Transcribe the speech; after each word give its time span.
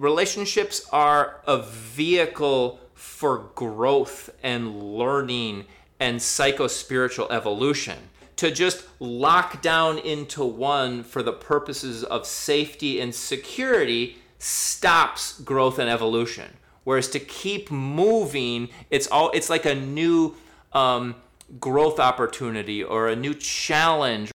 relationships 0.00 0.88
are 0.92 1.42
a 1.46 1.58
vehicle 1.58 2.80
for 2.94 3.50
growth 3.54 4.30
and 4.42 4.82
learning 4.82 5.66
and 6.00 6.20
psycho 6.20 6.66
spiritual 6.66 7.30
evolution. 7.30 7.98
To 8.36 8.50
just 8.50 8.86
lock 8.98 9.60
down 9.60 9.98
into 9.98 10.42
one 10.42 11.02
for 11.04 11.22
the 11.22 11.32
purposes 11.32 12.02
of 12.02 12.26
safety 12.26 12.98
and 12.98 13.14
security 13.14 14.16
stops 14.38 15.38
growth 15.42 15.78
and 15.78 15.90
evolution. 15.90 16.56
Whereas 16.84 17.08
to 17.08 17.20
keep 17.20 17.70
moving, 17.70 18.70
it's 18.88 19.06
all 19.08 19.30
it's 19.32 19.50
like 19.50 19.66
a 19.66 19.74
new 19.74 20.34
um, 20.72 21.16
growth 21.60 22.00
opportunity 22.00 22.82
or 22.82 23.08
a 23.08 23.16
new 23.16 23.34
challenge. 23.34 24.32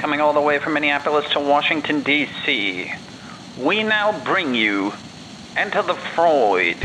Coming 0.00 0.20
all 0.20 0.32
the 0.32 0.40
way 0.40 0.58
from 0.58 0.72
Minneapolis 0.72 1.30
to 1.30 1.40
Washington, 1.40 2.02
D.C., 2.02 2.92
we 3.58 3.82
now 3.82 4.18
bring 4.24 4.54
you 4.54 4.92
Enter 5.56 5.82
the 5.82 5.94
Freud. 5.94 6.76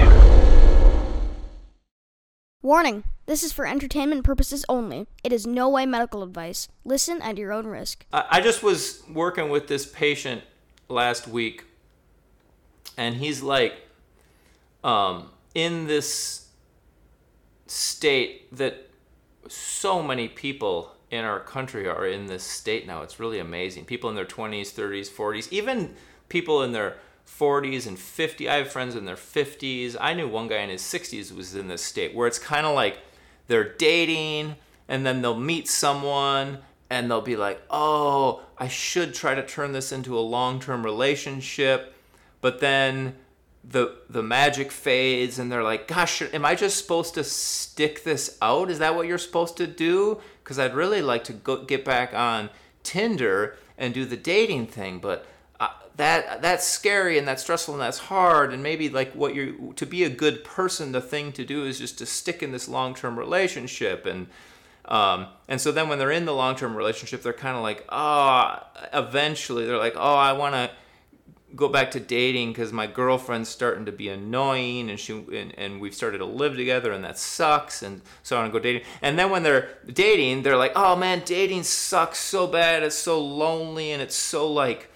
Warning 2.61 3.03
this 3.25 3.43
is 3.43 3.51
for 3.53 3.67
entertainment 3.67 4.23
purposes 4.23 4.65
only. 4.67 5.05
It 5.23 5.31
is 5.31 5.45
no 5.45 5.69
way 5.69 5.85
medical 5.85 6.23
advice. 6.23 6.67
Listen 6.83 7.21
at 7.21 7.37
your 7.37 7.51
own 7.51 7.67
risk. 7.67 8.05
I 8.11 8.25
I 8.31 8.41
just 8.41 8.63
was 8.63 9.03
working 9.07 9.49
with 9.49 9.67
this 9.67 9.85
patient 9.85 10.41
last 10.87 11.27
week, 11.27 11.65
and 12.97 13.15
he's 13.15 13.43
like, 13.43 13.73
um, 14.83 15.29
in 15.53 15.85
this 15.85 16.47
state 17.67 18.55
that 18.55 18.89
so 19.47 20.01
many 20.01 20.27
people 20.27 20.95
in 21.11 21.23
our 21.23 21.39
country 21.39 21.87
are 21.87 22.07
in 22.07 22.25
this 22.25 22.43
state 22.43 22.87
now. 22.87 23.03
It's 23.03 23.19
really 23.19 23.39
amazing. 23.39 23.85
People 23.85 24.09
in 24.09 24.15
their 24.15 24.25
20s, 24.25 24.73
30s, 24.73 25.09
40s, 25.09 25.51
even 25.51 25.95
people 26.29 26.63
in 26.63 26.71
their 26.71 26.95
40s 27.27 27.87
and 27.87 27.97
50. 27.97 28.49
I 28.49 28.55
have 28.55 28.71
friends 28.71 28.95
in 28.95 29.05
their 29.05 29.15
50s. 29.15 29.95
I 29.99 30.13
knew 30.13 30.27
one 30.27 30.47
guy 30.47 30.57
in 30.57 30.69
his 30.69 30.81
60s 30.81 31.35
was 31.35 31.55
in 31.55 31.67
this 31.67 31.83
state 31.83 32.13
where 32.13 32.27
it's 32.27 32.39
kind 32.39 32.65
of 32.65 32.75
like 32.75 32.99
they're 33.47 33.73
dating 33.73 34.55
and 34.87 35.05
then 35.05 35.21
they'll 35.21 35.39
meet 35.39 35.67
someone 35.67 36.59
and 36.89 37.09
they'll 37.09 37.21
be 37.21 37.35
like, 37.35 37.61
"Oh, 37.69 38.41
I 38.57 38.67
should 38.67 39.13
try 39.13 39.35
to 39.35 39.45
turn 39.45 39.71
this 39.71 39.91
into 39.91 40.17
a 40.17 40.21
long-term 40.21 40.83
relationship." 40.83 41.93
But 42.41 42.59
then 42.59 43.15
the 43.63 43.97
the 44.09 44.23
magic 44.23 44.71
fades 44.71 45.37
and 45.37 45.51
they're 45.51 45.63
like, 45.63 45.87
"Gosh, 45.87 46.21
am 46.21 46.45
I 46.45 46.55
just 46.55 46.77
supposed 46.77 47.13
to 47.13 47.23
stick 47.23 48.03
this 48.03 48.37
out? 48.41 48.71
Is 48.71 48.79
that 48.79 48.95
what 48.95 49.07
you're 49.07 49.17
supposed 49.19 49.55
to 49.57 49.67
do?" 49.67 50.19
Cuz 50.43 50.57
I'd 50.57 50.73
really 50.73 51.01
like 51.01 51.23
to 51.25 51.33
go 51.33 51.57
get 51.63 51.85
back 51.85 52.13
on 52.13 52.49
Tinder 52.81 53.57
and 53.77 53.93
do 53.93 54.05
the 54.05 54.17
dating 54.17 54.67
thing, 54.67 54.99
but 54.99 55.25
that 55.99 56.41
that's 56.41 56.65
scary 56.65 57.17
and 57.17 57.27
that's 57.27 57.43
stressful 57.43 57.73
and 57.73 57.81
that's 57.81 57.97
hard. 57.97 58.53
And 58.53 58.63
maybe 58.63 58.87
like 58.87 59.11
what 59.11 59.35
you're 59.35 59.73
to 59.73 59.85
be 59.85 60.05
a 60.05 60.09
good 60.09 60.45
person 60.45 60.93
the 60.93 61.01
thing 61.01 61.33
to 61.33 61.43
do 61.43 61.65
is 61.65 61.77
just 61.77 61.97
to 61.97 62.05
stick 62.05 62.41
in 62.41 62.53
this 62.53 62.69
long-term 62.69 63.19
relationship. 63.19 64.05
And 64.05 64.27
um, 64.85 65.27
and 65.49 65.59
so 65.59 65.73
then 65.73 65.89
when 65.89 65.99
they're 65.99 66.09
in 66.09 66.23
the 66.25 66.33
long-term 66.33 66.75
relationship 66.75 67.21
they're 67.21 67.33
kind 67.33 67.55
of 67.55 67.61
like 67.61 67.85
oh 67.89 68.59
eventually 68.91 69.65
they're 69.67 69.77
like 69.77 69.93
oh 69.95 70.15
i 70.15 70.31
want 70.31 70.55
to 70.55 70.71
go 71.55 71.67
back 71.67 71.91
to 71.91 71.99
dating 71.99 72.49
because 72.49 72.73
my 72.73 72.87
girlfriend's 72.87 73.49
starting 73.49 73.85
to 73.85 73.91
be 73.91 74.09
annoying 74.09 74.89
and 74.89 74.99
she 74.99 75.13
and, 75.13 75.53
and 75.59 75.79
we've 75.79 75.93
started 75.93 76.19
to 76.19 76.25
live 76.25 76.55
together 76.55 76.91
and 76.91 77.03
that 77.03 77.19
sucks 77.19 77.83
and 77.83 78.01
so 78.23 78.35
i 78.35 78.39
want 78.39 78.51
to 78.51 78.57
go 78.57 78.63
dating. 78.63 78.81
And 79.01 79.19
then 79.19 79.29
when 79.29 79.43
they're 79.43 79.69
dating 79.85 80.41
they're 80.43 80.57
like 80.57 80.71
oh 80.75 80.95
man 80.95 81.21
dating 81.25 81.63
sucks 81.63 82.19
so 82.19 82.47
bad. 82.47 82.81
It's 82.81 82.95
so 82.95 83.23
lonely 83.23 83.91
and 83.91 84.01
it's 84.01 84.15
so 84.15 84.51
like 84.51 84.89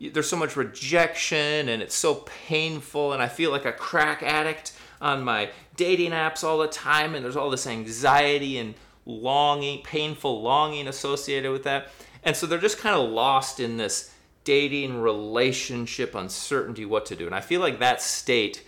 there's 0.00 0.28
so 0.28 0.36
much 0.36 0.56
rejection 0.56 1.68
and 1.68 1.82
it's 1.82 1.94
so 1.94 2.26
painful 2.46 3.12
and 3.12 3.22
i 3.22 3.28
feel 3.28 3.50
like 3.50 3.64
a 3.64 3.72
crack 3.72 4.22
addict 4.22 4.72
on 5.00 5.22
my 5.22 5.50
dating 5.76 6.10
apps 6.10 6.44
all 6.44 6.58
the 6.58 6.68
time 6.68 7.14
and 7.14 7.24
there's 7.24 7.36
all 7.36 7.50
this 7.50 7.66
anxiety 7.66 8.58
and 8.58 8.74
longing 9.06 9.82
painful 9.82 10.42
longing 10.42 10.88
associated 10.88 11.50
with 11.50 11.64
that. 11.64 11.88
And 12.22 12.36
so 12.36 12.46
they're 12.46 12.58
just 12.58 12.78
kind 12.78 12.96
of 12.96 13.08
lost 13.08 13.60
in 13.60 13.76
this 13.76 14.14
dating 14.44 15.00
relationship 15.00 16.14
uncertainty 16.14 16.84
what 16.84 17.06
to 17.06 17.16
do. 17.16 17.26
And 17.26 17.34
i 17.34 17.40
feel 17.40 17.60
like 17.60 17.78
that 17.78 18.00
state 18.02 18.66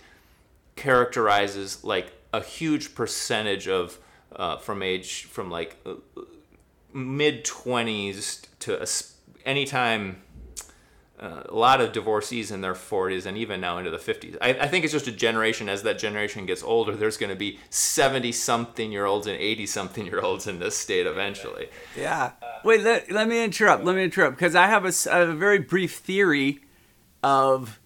characterizes 0.75 1.83
like 1.83 2.13
a 2.31 2.41
huge 2.41 2.95
percentage 2.95 3.67
of 3.67 3.99
uh, 4.35 4.57
from 4.57 4.81
age 4.81 5.25
from 5.25 5.51
like 5.51 5.77
uh, 5.85 5.93
mid 6.93 7.45
20s 7.45 8.47
to 8.59 8.81
as- 8.81 9.13
anytime 9.45 10.22
uh, 11.23 11.43
a 11.47 11.55
lot 11.55 11.79
of 11.79 11.93
divorcees 11.93 12.51
in 12.51 12.59
their 12.59 12.73
40s 12.73 13.25
and 13.25 13.37
even 13.37 13.61
now 13.61 13.77
into 13.77 13.89
the 13.89 13.97
50s. 13.97 14.37
I, 14.41 14.49
I 14.49 14.67
think 14.67 14.83
it's 14.83 14.91
just 14.91 15.07
a 15.07 15.11
generation. 15.11 15.69
As 15.69 15.81
that 15.83 15.97
generation 15.97 16.45
gets 16.45 16.61
older, 16.61 16.95
there's 16.95 17.15
going 17.15 17.29
to 17.29 17.35
be 17.35 17.59
70 17.69 18.33
something 18.33 18.91
year 18.91 19.05
olds 19.05 19.25
and 19.25 19.37
80 19.37 19.65
something 19.67 20.05
year 20.05 20.19
olds 20.19 20.47
in 20.47 20.59
this 20.59 20.75
state 20.75 21.07
eventually. 21.07 21.69
Yeah. 21.97 22.31
Wait, 22.65 22.81
let, 22.81 23.09
let 23.09 23.29
me 23.29 23.41
interrupt. 23.41 23.85
Let 23.85 23.95
me 23.95 24.03
interrupt 24.03 24.35
because 24.35 24.53
I 24.53 24.67
have 24.67 24.83
a, 24.83 24.91
a 25.09 25.33
very 25.33 25.59
brief 25.59 25.95
theory 25.95 26.59
of 27.23 27.79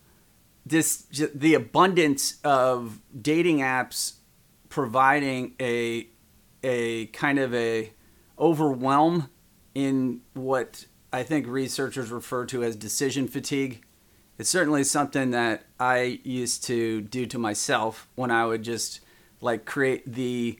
this 0.66 1.04
the 1.34 1.54
abundance 1.54 2.40
of 2.44 3.00
dating 3.22 3.59
apps 3.59 4.16
providing 4.68 5.54
a 5.62 6.08
a 6.64 7.06
kind 7.08 7.40
of 7.40 7.54
a 7.54 7.94
overwhelm 8.38 9.30
in 9.74 10.22
what 10.34 10.86
I 11.12 11.23
think 11.23 11.47
researchers 11.47 12.12
refer 12.12 12.45
to 12.47 12.63
as 12.63 12.75
decision 12.75 13.28
fatigue. 13.28 13.84
It's 14.38 14.50
certainly 14.50 14.84
something 14.84 15.31
that 15.31 15.63
I 15.79 16.19
used 16.23 16.63
to 16.66 17.01
do 17.01 17.25
to 17.25 17.40
myself 17.40 18.07
when 18.16 18.29
I 18.29 18.45
would 18.45 18.63
just 18.63 19.00
like 19.41 19.66
create 19.66 20.12
the 20.12 20.59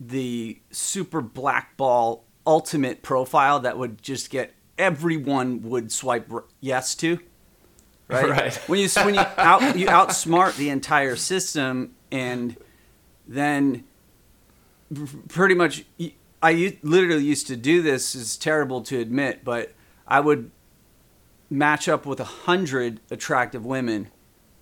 the 0.00 0.58
super 0.70 1.20
blackball 1.20 2.24
ultimate 2.44 3.02
profile 3.02 3.60
that 3.60 3.78
would 3.78 4.02
just 4.02 4.30
get 4.30 4.52
everyone 4.76 5.62
would 5.62 5.92
swipe 5.92 6.28
yes 6.60 6.96
to 6.96 7.20
right, 8.08 8.28
Right. 8.28 8.54
when 8.66 8.80
you 8.80 8.88
when 9.04 9.14
you 9.14 9.20
out 9.36 9.78
you 9.78 9.86
outsmart 9.86 10.56
the 10.56 10.70
entire 10.70 11.14
system 11.14 11.94
and 12.10 12.56
then 13.28 13.84
pretty 15.28 15.54
much 15.54 15.84
I 16.42 16.76
literally 16.82 17.24
used 17.24 17.46
to 17.48 17.56
do 17.56 17.82
this 17.82 18.14
It's 18.14 18.36
terrible 18.36 18.82
to 18.82 18.98
admit 18.98 19.44
but 19.44 19.72
I 20.06 20.20
would 20.20 20.50
match 21.48 21.88
up 21.88 22.06
with 22.06 22.20
a 22.20 22.24
hundred 22.24 23.00
attractive 23.10 23.64
women 23.64 24.08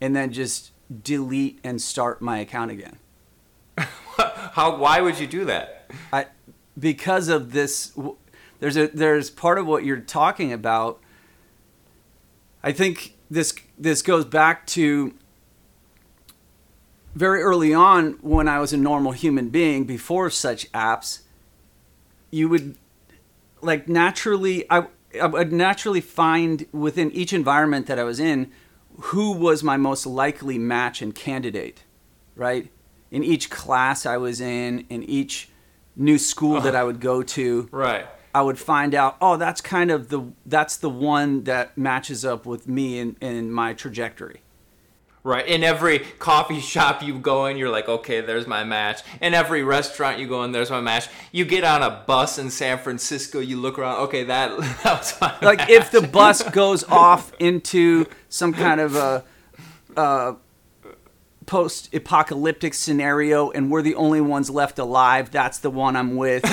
and 0.00 0.14
then 0.14 0.32
just 0.32 0.72
delete 1.02 1.60
and 1.62 1.80
start 1.80 2.20
my 2.20 2.38
account 2.38 2.70
again 2.70 2.98
How? 4.52 4.76
Why 4.76 5.00
would 5.00 5.18
you 5.18 5.26
do 5.26 5.44
that? 5.46 5.90
I 6.12 6.26
because 6.78 7.28
of 7.28 7.52
this 7.52 7.90
w- 7.90 8.16
there's 8.58 8.76
a 8.76 8.88
there's 8.88 9.30
part 9.30 9.58
of 9.58 9.66
what 9.66 9.84
you're 9.84 10.00
talking 10.00 10.52
about 10.52 11.00
I 12.62 12.72
think 12.72 13.16
this 13.30 13.54
this 13.78 14.02
goes 14.02 14.24
back 14.24 14.66
to 14.68 15.14
very 17.14 17.42
early 17.42 17.72
on 17.74 18.12
when 18.20 18.48
I 18.48 18.58
was 18.60 18.72
a 18.72 18.76
normal 18.76 19.12
human 19.12 19.48
being 19.48 19.84
before 19.84 20.30
such 20.30 20.70
apps 20.72 21.20
you 22.30 22.48
would 22.48 22.76
like 23.60 23.88
naturally 23.88 24.64
I 24.70 24.86
I 25.20 25.26
would 25.26 25.52
naturally 25.52 26.00
find 26.00 26.66
within 26.72 27.10
each 27.12 27.32
environment 27.32 27.86
that 27.86 27.98
I 27.98 28.04
was 28.04 28.20
in 28.20 28.50
who 29.00 29.32
was 29.32 29.62
my 29.62 29.76
most 29.76 30.06
likely 30.06 30.58
match 30.58 31.02
and 31.02 31.14
candidate 31.14 31.84
right? 32.36 32.70
In 33.10 33.24
each 33.24 33.50
class 33.50 34.06
I 34.06 34.16
was 34.16 34.40
in 34.40 34.86
in 34.88 35.02
each 35.02 35.48
new 35.96 36.18
school 36.18 36.60
that 36.60 36.74
uh-huh. 36.74 36.78
I 36.82 36.84
would 36.84 37.00
go 37.00 37.22
to 37.22 37.68
Right. 37.70 38.06
I 38.34 38.42
would 38.42 38.58
find 38.58 38.94
out 38.94 39.16
oh 39.20 39.36
that's 39.36 39.60
kind 39.60 39.90
of 39.90 40.08
the 40.08 40.32
that's 40.46 40.76
the 40.76 40.90
one 40.90 41.44
that 41.44 41.76
matches 41.76 42.24
up 42.24 42.46
with 42.46 42.68
me 42.68 42.98
and, 42.98 43.16
and 43.20 43.52
my 43.52 43.74
trajectory 43.74 44.42
Right. 45.22 45.46
In 45.46 45.62
every 45.62 45.98
coffee 45.98 46.60
shop 46.60 47.02
you 47.02 47.18
go 47.18 47.44
in, 47.44 47.58
you're 47.58 47.68
like, 47.68 47.88
okay, 47.88 48.22
there's 48.22 48.46
my 48.46 48.64
match. 48.64 49.02
In 49.20 49.34
every 49.34 49.62
restaurant 49.62 50.18
you 50.18 50.26
go 50.26 50.44
in, 50.44 50.52
there's 50.52 50.70
my 50.70 50.80
match. 50.80 51.08
You 51.30 51.44
get 51.44 51.62
on 51.62 51.82
a 51.82 52.02
bus 52.06 52.38
in 52.38 52.50
San 52.50 52.78
Francisco, 52.78 53.38
you 53.38 53.58
look 53.58 53.78
around, 53.78 53.98
okay, 54.04 54.24
that, 54.24 54.56
that 54.82 54.98
was 54.98 55.20
my 55.20 55.34
like 55.42 55.58
match. 55.58 55.70
if 55.70 55.90
the 55.90 56.00
bus 56.00 56.42
goes 56.52 56.84
off 56.84 57.32
into 57.38 58.06
some 58.30 58.54
kind 58.54 58.80
of 58.80 58.96
a, 58.96 59.24
uh 59.96 60.34
post-apocalyptic 61.46 62.72
scenario 62.72 63.50
and 63.50 63.72
we're 63.72 63.82
the 63.82 63.96
only 63.96 64.20
ones 64.20 64.48
left 64.48 64.78
alive 64.78 65.32
that's 65.32 65.58
the 65.58 65.70
one 65.70 65.96
i'm 65.96 66.14
with 66.14 66.44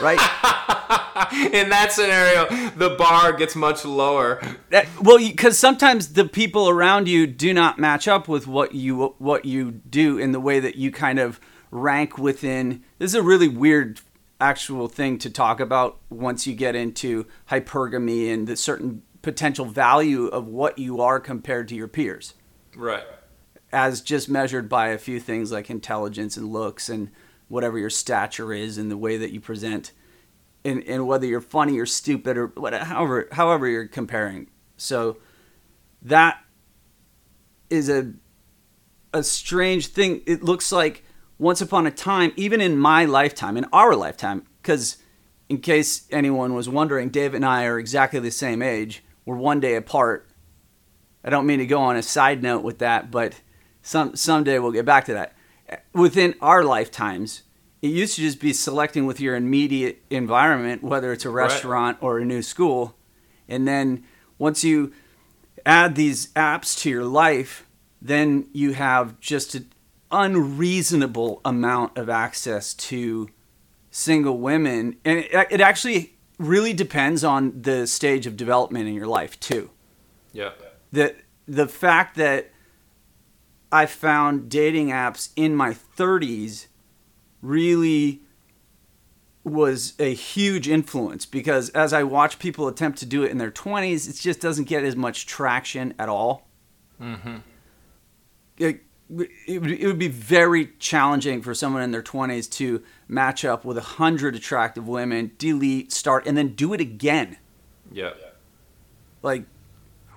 right 0.00 0.18
in 1.52 1.70
that 1.70 1.88
scenario, 1.92 2.46
the 2.76 2.94
bar 2.98 3.32
gets 3.32 3.56
much 3.56 3.84
lower. 3.84 4.40
That- 4.70 4.86
well 5.00 5.18
because 5.18 5.58
sometimes 5.58 6.12
the 6.12 6.24
people 6.26 6.68
around 6.68 7.08
you 7.08 7.26
do 7.26 7.52
not 7.54 7.78
match 7.78 8.06
up 8.08 8.28
with 8.28 8.46
what 8.46 8.74
you 8.74 9.14
what 9.18 9.44
you 9.44 9.70
do 9.70 10.18
in 10.18 10.32
the 10.32 10.40
way 10.40 10.60
that 10.60 10.76
you 10.76 10.90
kind 10.90 11.18
of 11.18 11.40
rank 11.70 12.16
within 12.18 12.82
this 12.98 13.10
is 13.10 13.14
a 13.14 13.22
really 13.22 13.48
weird 13.48 14.00
actual 14.40 14.86
thing 14.88 15.18
to 15.18 15.30
talk 15.30 15.60
about 15.60 15.98
once 16.10 16.46
you 16.46 16.54
get 16.54 16.74
into 16.76 17.26
hypergamy 17.50 18.32
and 18.32 18.46
the 18.46 18.56
certain 18.56 19.02
potential 19.22 19.64
value 19.64 20.26
of 20.26 20.46
what 20.46 20.78
you 20.78 21.00
are 21.00 21.18
compared 21.18 21.66
to 21.68 21.74
your 21.74 21.88
peers 21.88 22.34
Right. 22.76 23.02
as 23.72 24.00
just 24.00 24.28
measured 24.28 24.68
by 24.68 24.88
a 24.88 24.98
few 24.98 25.18
things 25.18 25.50
like 25.50 25.70
intelligence 25.70 26.36
and 26.36 26.52
looks 26.52 26.88
and 26.88 27.10
whatever 27.48 27.78
your 27.78 27.90
stature 27.90 28.52
is 28.52 28.78
and 28.78 28.90
the 28.90 28.96
way 28.96 29.16
that 29.16 29.32
you 29.32 29.40
present 29.40 29.92
and, 30.64 30.82
and 30.84 31.06
whether 31.06 31.26
you're 31.26 31.40
funny 31.40 31.78
or 31.78 31.86
stupid 31.86 32.36
or 32.36 32.48
whatever 32.48 32.84
however 32.84 33.28
however 33.32 33.68
you're 33.68 33.86
comparing. 33.86 34.48
So 34.76 35.18
that 36.02 36.42
is 37.70 37.88
a 37.88 38.12
a 39.14 39.22
strange 39.22 39.88
thing. 39.88 40.22
It 40.26 40.42
looks 40.42 40.72
like 40.72 41.04
once 41.38 41.60
upon 41.60 41.86
a 41.86 41.90
time 41.90 42.32
even 42.36 42.60
in 42.60 42.76
my 42.76 43.04
lifetime 43.04 43.56
in 43.56 43.66
our 43.72 43.94
lifetime 43.94 44.46
because 44.60 44.96
in 45.48 45.58
case 45.58 46.08
anyone 46.10 46.54
was 46.54 46.68
wondering 46.68 47.08
dave 47.10 47.34
and 47.34 47.44
i 47.44 47.64
are 47.64 47.78
exactly 47.78 48.18
the 48.20 48.30
same 48.30 48.62
age. 48.62 49.04
We're 49.24 49.36
one 49.36 49.60
day 49.60 49.74
apart. 49.74 50.28
I 51.24 51.30
don't 51.30 51.46
mean 51.46 51.58
to 51.58 51.66
go 51.66 51.80
on 51.80 51.96
a 51.96 52.02
side 52.02 52.42
note 52.42 52.62
with 52.62 52.78
that, 52.78 53.10
but 53.10 53.40
some 53.82 54.16
someday 54.16 54.58
we'll 54.58 54.72
get 54.72 54.84
back 54.84 55.04
to 55.06 55.14
that. 55.14 55.35
Within 55.92 56.34
our 56.40 56.62
lifetimes, 56.64 57.42
it 57.82 57.88
used 57.88 58.16
to 58.16 58.22
just 58.22 58.40
be 58.40 58.52
selecting 58.52 59.06
with 59.06 59.20
your 59.20 59.34
immediate 59.36 60.02
environment, 60.10 60.82
whether 60.82 61.12
it's 61.12 61.24
a 61.24 61.30
Right. 61.30 61.44
restaurant 61.44 61.98
or 62.00 62.18
a 62.18 62.24
new 62.24 62.42
school, 62.42 62.96
and 63.48 63.66
then 63.66 64.04
once 64.38 64.62
you 64.64 64.92
add 65.64 65.94
these 65.96 66.28
apps 66.34 66.78
to 66.80 66.90
your 66.90 67.04
life, 67.04 67.66
then 68.00 68.46
you 68.52 68.72
have 68.74 69.18
just 69.20 69.54
an 69.54 69.66
unreasonable 70.12 71.40
amount 71.44 71.96
of 71.98 72.08
access 72.08 72.72
to 72.74 73.28
single 73.90 74.38
women, 74.38 74.96
and 75.04 75.18
it, 75.20 75.46
it 75.50 75.60
actually 75.60 76.14
really 76.38 76.72
depends 76.72 77.24
on 77.24 77.62
the 77.62 77.86
stage 77.86 78.26
of 78.26 78.36
development 78.36 78.86
in 78.86 78.94
your 78.94 79.06
life 79.06 79.40
too 79.40 79.70
Yeah. 80.32 80.50
the 80.92 81.14
the 81.48 81.66
fact 81.66 82.16
that 82.16 82.50
I 83.70 83.86
found 83.86 84.48
dating 84.48 84.88
apps 84.88 85.30
in 85.36 85.54
my 85.54 85.70
30s 85.70 86.66
really 87.42 88.22
was 89.44 89.94
a 90.00 90.12
huge 90.12 90.68
influence 90.68 91.24
because 91.24 91.68
as 91.70 91.92
I 91.92 92.02
watch 92.02 92.40
people 92.40 92.66
attempt 92.66 92.98
to 92.98 93.06
do 93.06 93.22
it 93.22 93.30
in 93.30 93.38
their 93.38 93.52
20s, 93.52 94.08
it 94.08 94.16
just 94.16 94.40
doesn't 94.40 94.64
get 94.64 94.82
as 94.82 94.96
much 94.96 95.26
traction 95.26 95.94
at 95.98 96.08
all. 96.08 96.48
Mm-hmm. 97.00 97.36
It, 98.58 98.82
it, 99.46 99.60
would, 99.60 99.70
it 99.70 99.86
would 99.86 99.98
be 99.98 100.08
very 100.08 100.72
challenging 100.78 101.42
for 101.42 101.54
someone 101.54 101.82
in 101.82 101.92
their 101.92 102.02
20s 102.02 102.50
to 102.52 102.82
match 103.06 103.44
up 103.44 103.64
with 103.64 103.78
a 103.78 103.82
hundred 103.82 104.34
attractive 104.34 104.88
women, 104.88 105.30
delete, 105.38 105.92
start, 105.92 106.26
and 106.26 106.36
then 106.36 106.48
do 106.54 106.72
it 106.72 106.80
again. 106.80 107.36
Yeah. 107.92 108.14
Like, 109.22 109.44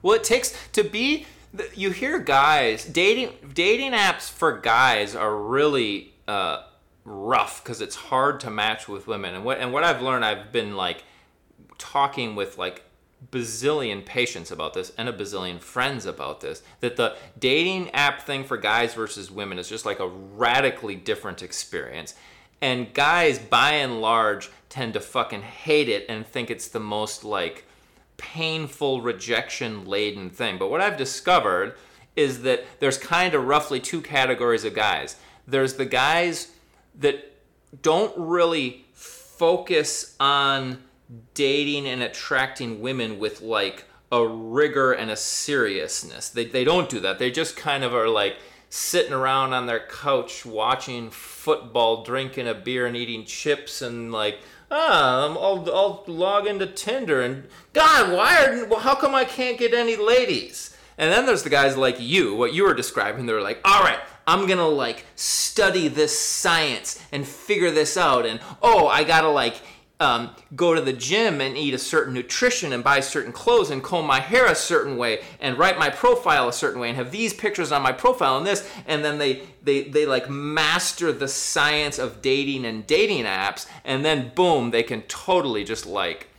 Well, 0.01 0.15
it 0.15 0.23
takes 0.23 0.57
to 0.71 0.83
be. 0.83 1.27
You 1.73 1.91
hear 1.91 2.19
guys 2.19 2.85
dating 2.85 3.31
dating 3.53 3.93
apps 3.93 4.29
for 4.29 4.59
guys 4.59 5.15
are 5.15 5.35
really 5.35 6.13
uh, 6.27 6.63
rough 7.05 7.63
because 7.63 7.81
it's 7.81 7.95
hard 7.95 8.39
to 8.41 8.49
match 8.49 8.87
with 8.87 9.07
women. 9.07 9.35
And 9.35 9.43
what 9.43 9.59
and 9.59 9.73
what 9.73 9.83
I've 9.83 10.01
learned, 10.01 10.25
I've 10.25 10.51
been 10.51 10.75
like 10.75 11.03
talking 11.77 12.35
with 12.35 12.57
like 12.57 12.83
bazillion 13.31 14.05
patients 14.05 14.51
about 14.51 14.73
this 14.73 14.91
and 14.97 15.09
a 15.09 15.13
bazillion 15.13 15.59
friends 15.59 16.05
about 16.05 16.39
this 16.39 16.63
that 16.79 16.95
the 16.95 17.15
dating 17.37 17.89
app 17.91 18.21
thing 18.21 18.43
for 18.45 18.57
guys 18.57 18.93
versus 18.93 19.29
women 19.29 19.59
is 19.59 19.67
just 19.67 19.85
like 19.85 19.99
a 19.99 20.07
radically 20.07 20.95
different 20.95 21.43
experience 21.43 22.15
and 22.61 22.93
guys 22.93 23.37
by 23.37 23.71
and 23.71 23.99
large 23.99 24.49
tend 24.69 24.93
to 24.93 25.01
fucking 25.01 25.41
hate 25.41 25.89
it 25.89 26.05
and 26.07 26.25
think 26.25 26.49
it's 26.49 26.69
the 26.69 26.79
most 26.79 27.25
like 27.25 27.65
painful 28.19 29.01
rejection 29.01 29.85
laden 29.85 30.29
thing 30.29 30.57
but 30.57 30.69
what 30.69 30.81
i've 30.81 30.97
discovered 30.97 31.73
is 32.15 32.43
that 32.43 32.63
there's 32.79 32.97
kind 32.97 33.33
of 33.33 33.45
roughly 33.45 33.79
two 33.79 34.01
categories 34.01 34.63
of 34.63 34.75
guys 34.75 35.15
there's 35.47 35.75
the 35.75 35.85
guys 35.85 36.51
that 36.95 37.33
don't 37.81 38.13
really 38.17 38.85
focus 38.93 40.15
on 40.19 40.83
dating 41.33 41.87
and 41.87 42.03
attracting 42.03 42.81
women 42.81 43.19
with 43.19 43.41
like 43.41 43.85
a 44.11 44.25
rigor 44.25 44.91
and 44.91 45.11
a 45.11 45.15
seriousness. 45.15 46.29
They, 46.29 46.45
they 46.45 46.63
don't 46.63 46.89
do 46.89 46.99
that. 47.01 47.19
They 47.19 47.31
just 47.31 47.55
kind 47.55 47.83
of 47.83 47.93
are 47.93 48.09
like 48.09 48.37
sitting 48.69 49.13
around 49.13 49.53
on 49.53 49.65
their 49.65 49.79
couch 49.79 50.45
watching 50.45 51.09
football, 51.09 52.03
drinking 52.03 52.47
a 52.47 52.53
beer, 52.53 52.85
and 52.85 52.95
eating 52.95 53.25
chips, 53.25 53.81
and 53.81 54.11
like, 54.11 54.39
ah, 54.71 55.23
I'll, 55.23 55.69
I'll 55.73 56.03
log 56.07 56.47
into 56.47 56.67
Tinder 56.67 57.21
and 57.21 57.45
God, 57.73 58.13
why 58.13 58.45
are, 58.45 58.65
well, 58.65 58.79
how 58.79 58.95
come 58.95 59.15
I 59.15 59.25
can't 59.25 59.57
get 59.57 59.73
any 59.73 59.95
ladies? 59.95 60.75
And 60.97 61.11
then 61.13 61.25
there's 61.25 61.43
the 61.43 61.49
guys 61.49 61.77
like 61.77 61.99
you, 61.99 62.35
what 62.35 62.53
you 62.53 62.63
were 62.63 62.73
describing. 62.73 63.25
They're 63.25 63.41
like, 63.41 63.61
all 63.63 63.83
right, 63.83 63.99
I'm 64.27 64.47
gonna 64.47 64.67
like 64.67 65.05
study 65.15 65.87
this 65.87 66.19
science 66.19 67.01
and 67.11 67.25
figure 67.25 67.71
this 67.71 67.95
out. 67.95 68.25
And 68.25 68.39
oh, 68.61 68.87
I 68.87 69.03
gotta 69.05 69.29
like 69.29 69.61
um, 69.99 70.29
go 70.55 70.73
to 70.73 70.81
the 70.81 70.93
gym 70.93 71.41
and 71.41 71.57
eat 71.57 71.73
a 71.73 71.77
certain 71.77 72.13
nutrition 72.13 72.71
and 72.71 72.83
buy 72.83 73.01
certain 73.01 73.33
clothes 73.33 73.69
and 73.69 73.83
comb 73.83 74.05
my 74.05 74.21
hair 74.21 74.45
a 74.45 74.55
certain 74.55 74.95
way 74.95 75.21
and 75.41 75.57
write 75.57 75.77
my 75.77 75.89
profile 75.89 76.47
a 76.47 76.53
certain 76.53 76.79
way 76.79 76.87
and 76.87 76.97
have 76.97 77.11
these 77.11 77.33
pictures 77.33 77.71
on 77.71 77.81
my 77.81 77.91
profile 77.91 78.37
and 78.37 78.47
this. 78.47 78.69
And 78.87 79.03
then 79.03 79.17
they, 79.17 79.41
they, 79.61 79.83
they 79.83 80.05
like 80.05 80.29
master 80.29 81.11
the 81.11 81.27
science 81.27 81.99
of 81.99 82.21
dating 82.21 82.65
and 82.65 82.87
dating 82.87 83.25
apps. 83.25 83.67
And 83.83 84.05
then 84.05 84.31
boom, 84.35 84.71
they 84.71 84.83
can 84.83 85.01
totally 85.03 85.65
just 85.65 85.85
like 85.85 86.29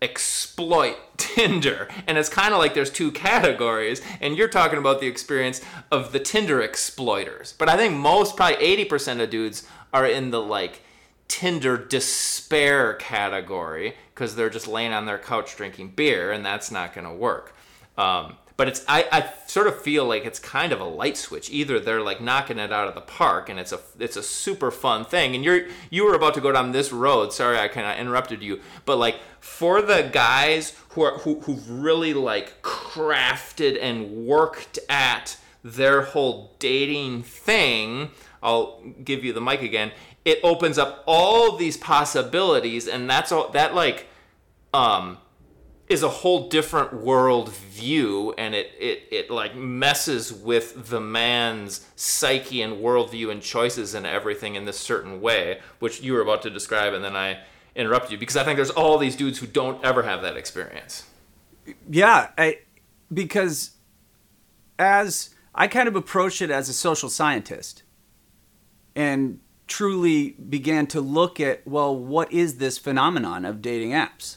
exploit 0.00 0.96
Tinder. 1.16 1.88
And 2.06 2.16
it's 2.16 2.28
kind 2.28 2.54
of 2.54 2.58
like 2.58 2.74
there's 2.74 2.90
two 2.90 3.12
categories, 3.12 4.00
and 4.20 4.36
you're 4.36 4.48
talking 4.48 4.78
about 4.78 5.00
the 5.00 5.06
experience 5.06 5.60
of 5.92 6.12
the 6.12 6.18
Tinder 6.18 6.60
exploiters. 6.62 7.54
But 7.56 7.68
I 7.68 7.76
think 7.76 7.94
most, 7.94 8.36
probably 8.36 8.56
80% 8.84 9.20
of 9.22 9.30
dudes 9.30 9.66
are 9.92 10.06
in 10.06 10.30
the 10.30 10.40
like 10.40 10.82
Tinder 11.30 11.78
despair 11.78 12.94
category 12.94 13.94
because 14.12 14.34
they're 14.34 14.50
just 14.50 14.66
laying 14.66 14.92
on 14.92 15.06
their 15.06 15.16
couch 15.16 15.56
drinking 15.56 15.90
beer, 15.90 16.32
and 16.32 16.44
that's 16.44 16.72
not 16.72 16.92
going 16.92 17.06
to 17.06 17.12
work. 17.12 17.54
Um, 17.96 18.36
but 18.56 18.68
it's 18.68 18.84
I, 18.88 19.06
I 19.10 19.32
sort 19.46 19.68
of 19.68 19.80
feel 19.80 20.04
like 20.04 20.26
it's 20.26 20.40
kind 20.40 20.72
of 20.72 20.80
a 20.80 20.84
light 20.84 21.16
switch. 21.16 21.48
Either 21.50 21.78
they're 21.78 22.02
like 22.02 22.20
knocking 22.20 22.58
it 22.58 22.72
out 22.72 22.88
of 22.88 22.94
the 22.94 23.00
park, 23.00 23.48
and 23.48 23.60
it's 23.60 23.72
a 23.72 23.78
it's 23.98 24.16
a 24.16 24.22
super 24.22 24.70
fun 24.72 25.04
thing. 25.04 25.34
And 25.34 25.44
you're 25.44 25.68
you 25.88 26.04
were 26.04 26.14
about 26.14 26.34
to 26.34 26.40
go 26.40 26.50
down 26.52 26.72
this 26.72 26.92
road. 26.92 27.32
Sorry, 27.32 27.58
I 27.58 27.68
kind 27.68 27.86
of 27.86 27.96
interrupted 27.96 28.42
you. 28.42 28.60
But 28.84 28.98
like 28.98 29.20
for 29.38 29.80
the 29.80 30.10
guys 30.12 30.76
who 30.90 31.02
are 31.02 31.18
who 31.20 31.40
who've 31.40 31.70
really 31.70 32.12
like 32.12 32.60
crafted 32.60 33.78
and 33.80 34.26
worked 34.26 34.78
at 34.90 35.38
their 35.62 36.02
whole 36.02 36.54
dating 36.58 37.22
thing, 37.22 38.10
I'll 38.42 38.82
give 39.04 39.24
you 39.24 39.32
the 39.32 39.40
mic 39.40 39.62
again. 39.62 39.92
It 40.24 40.38
opens 40.42 40.78
up 40.78 41.02
all 41.06 41.56
these 41.56 41.76
possibilities, 41.76 42.86
and 42.86 43.08
that's 43.08 43.32
all 43.32 43.48
that 43.50 43.74
like 43.74 44.08
um 44.74 45.18
is 45.88 46.04
a 46.04 46.08
whole 46.08 46.48
different 46.48 46.94
world 46.94 47.52
view 47.52 48.32
and 48.38 48.54
it, 48.54 48.70
it, 48.78 49.08
it 49.10 49.28
like 49.28 49.56
messes 49.56 50.32
with 50.32 50.88
the 50.88 51.00
man's 51.00 51.84
psyche 51.96 52.62
and 52.62 52.74
worldview 52.74 53.28
and 53.28 53.42
choices 53.42 53.92
and 53.92 54.06
everything 54.06 54.54
in 54.54 54.64
this 54.66 54.78
certain 54.78 55.20
way 55.20 55.58
which 55.80 56.00
you 56.00 56.12
were 56.12 56.20
about 56.20 56.42
to 56.42 56.48
describe 56.48 56.94
and 56.94 57.02
then 57.02 57.16
i 57.16 57.36
interrupted 57.74 58.12
you 58.12 58.18
because 58.18 58.36
i 58.36 58.44
think 58.44 58.54
there's 58.54 58.70
all 58.70 58.98
these 58.98 59.16
dudes 59.16 59.40
who 59.40 59.48
don't 59.48 59.84
ever 59.84 60.04
have 60.04 60.22
that 60.22 60.36
experience. 60.36 61.06
Yeah, 61.88 62.30
I, 62.38 62.60
because 63.12 63.72
as 64.78 65.30
I 65.54 65.68
kind 65.68 65.88
of 65.88 65.96
approached 65.96 66.42
it 66.42 66.50
as 66.50 66.68
a 66.68 66.72
social 66.72 67.08
scientist. 67.08 67.82
And 68.94 69.40
truly 69.70 70.30
began 70.32 70.86
to 70.88 71.00
look 71.00 71.40
at, 71.40 71.66
well, 71.66 71.96
what 71.96 72.30
is 72.32 72.58
this 72.58 72.76
phenomenon 72.76 73.46
of 73.46 73.62
dating 73.62 73.92
apps? 73.92 74.36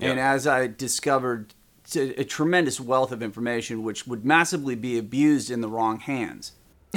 And 0.00 0.18
as 0.20 0.46
I 0.46 0.68
discovered 0.68 1.52
a 1.96 2.24
tremendous 2.24 2.78
wealth 2.78 3.12
of 3.12 3.22
information 3.22 3.82
which 3.82 4.06
would 4.06 4.24
massively 4.24 4.74
be 4.74 4.98
abused 4.98 5.50
in 5.50 5.60
the 5.60 5.68
wrong 5.68 6.00
hands. 6.00 6.52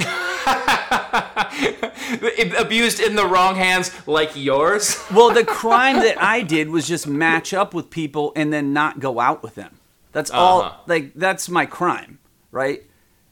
abused 2.58 3.00
in 3.00 3.14
the 3.14 3.26
wrong 3.26 3.56
hands 3.56 3.90
like 4.06 4.30
yours 4.34 5.02
Well, 5.14 5.32
the 5.32 5.44
crime 5.44 5.96
that 5.96 6.22
I 6.22 6.42
did 6.42 6.70
was 6.70 6.88
just 6.88 7.06
match 7.06 7.52
up 7.52 7.74
with 7.74 7.90
people 7.90 8.32
and 8.36 8.52
then 8.52 8.72
not 8.72 9.00
go 9.00 9.20
out 9.20 9.42
with 9.42 9.54
them. 9.54 9.78
That's 10.12 10.30
all. 10.30 10.62
Uh-huh. 10.62 10.78
Like 10.86 11.14
that's 11.14 11.48
my 11.48 11.66
crime, 11.66 12.18
right? 12.50 12.82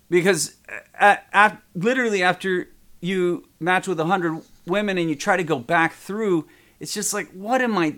Because 0.08 0.56
at, 0.98 1.26
at, 1.32 1.62
literally 1.74 2.22
after 2.22 2.68
you 3.00 3.49
match 3.60 3.86
with 3.86 4.00
a 4.00 4.06
hundred 4.06 4.42
women 4.66 4.98
and 4.98 5.08
you 5.08 5.14
try 5.14 5.36
to 5.36 5.44
go 5.44 5.58
back 5.58 5.92
through, 5.92 6.48
it's 6.80 6.94
just 6.94 7.12
like, 7.12 7.30
what 7.32 7.60
am 7.60 7.76
I? 7.78 7.96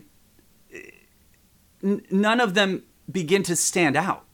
N- 1.82 2.02
none 2.10 2.40
of 2.40 2.54
them 2.54 2.82
begin 3.10 3.42
to 3.44 3.56
stand 3.56 3.96
out. 3.96 4.24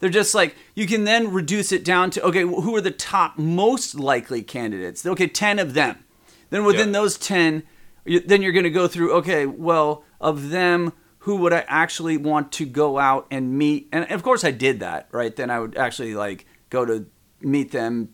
They're 0.00 0.10
just 0.10 0.34
like 0.34 0.54
you 0.74 0.86
can 0.86 1.04
then 1.04 1.32
reduce 1.32 1.72
it 1.72 1.84
down 1.84 2.10
to 2.12 2.22
okay, 2.22 2.42
who 2.42 2.74
are 2.76 2.80
the 2.80 2.90
top 2.90 3.36
most 3.38 3.94
likely 3.96 4.42
candidates? 4.42 5.04
Okay, 5.04 5.26
ten 5.26 5.58
of 5.58 5.74
them. 5.74 6.04
Then 6.50 6.64
within 6.64 6.88
Yeah. 6.88 6.92
those 7.00 7.18
ten, 7.18 7.64
then 8.04 8.42
you're 8.42 8.52
going 8.52 8.64
to 8.64 8.70
go 8.70 8.86
through. 8.88 9.12
Okay, 9.14 9.44
well, 9.46 10.04
of 10.20 10.50
them, 10.50 10.92
who 11.20 11.36
would 11.36 11.52
I 11.52 11.64
actually 11.66 12.16
want 12.16 12.52
to 12.52 12.64
go 12.64 12.98
out 12.98 13.26
and 13.30 13.58
meet? 13.58 13.88
And 13.92 14.10
of 14.10 14.22
course 14.22 14.44
I 14.44 14.52
did 14.52 14.78
that, 14.80 15.08
right? 15.10 15.34
Then 15.34 15.50
I 15.50 15.58
would 15.58 15.76
actually 15.76 16.14
like 16.14 16.46
go 16.70 16.84
to 16.84 17.06
meet 17.40 17.72
them 17.72 18.10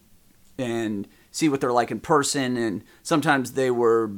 and 0.56 1.06
see 1.34 1.48
what 1.48 1.60
they're 1.60 1.72
like 1.72 1.90
in 1.90 1.98
person. 1.98 2.56
And 2.56 2.84
sometimes 3.02 3.52
they 3.52 3.70
were 3.70 4.12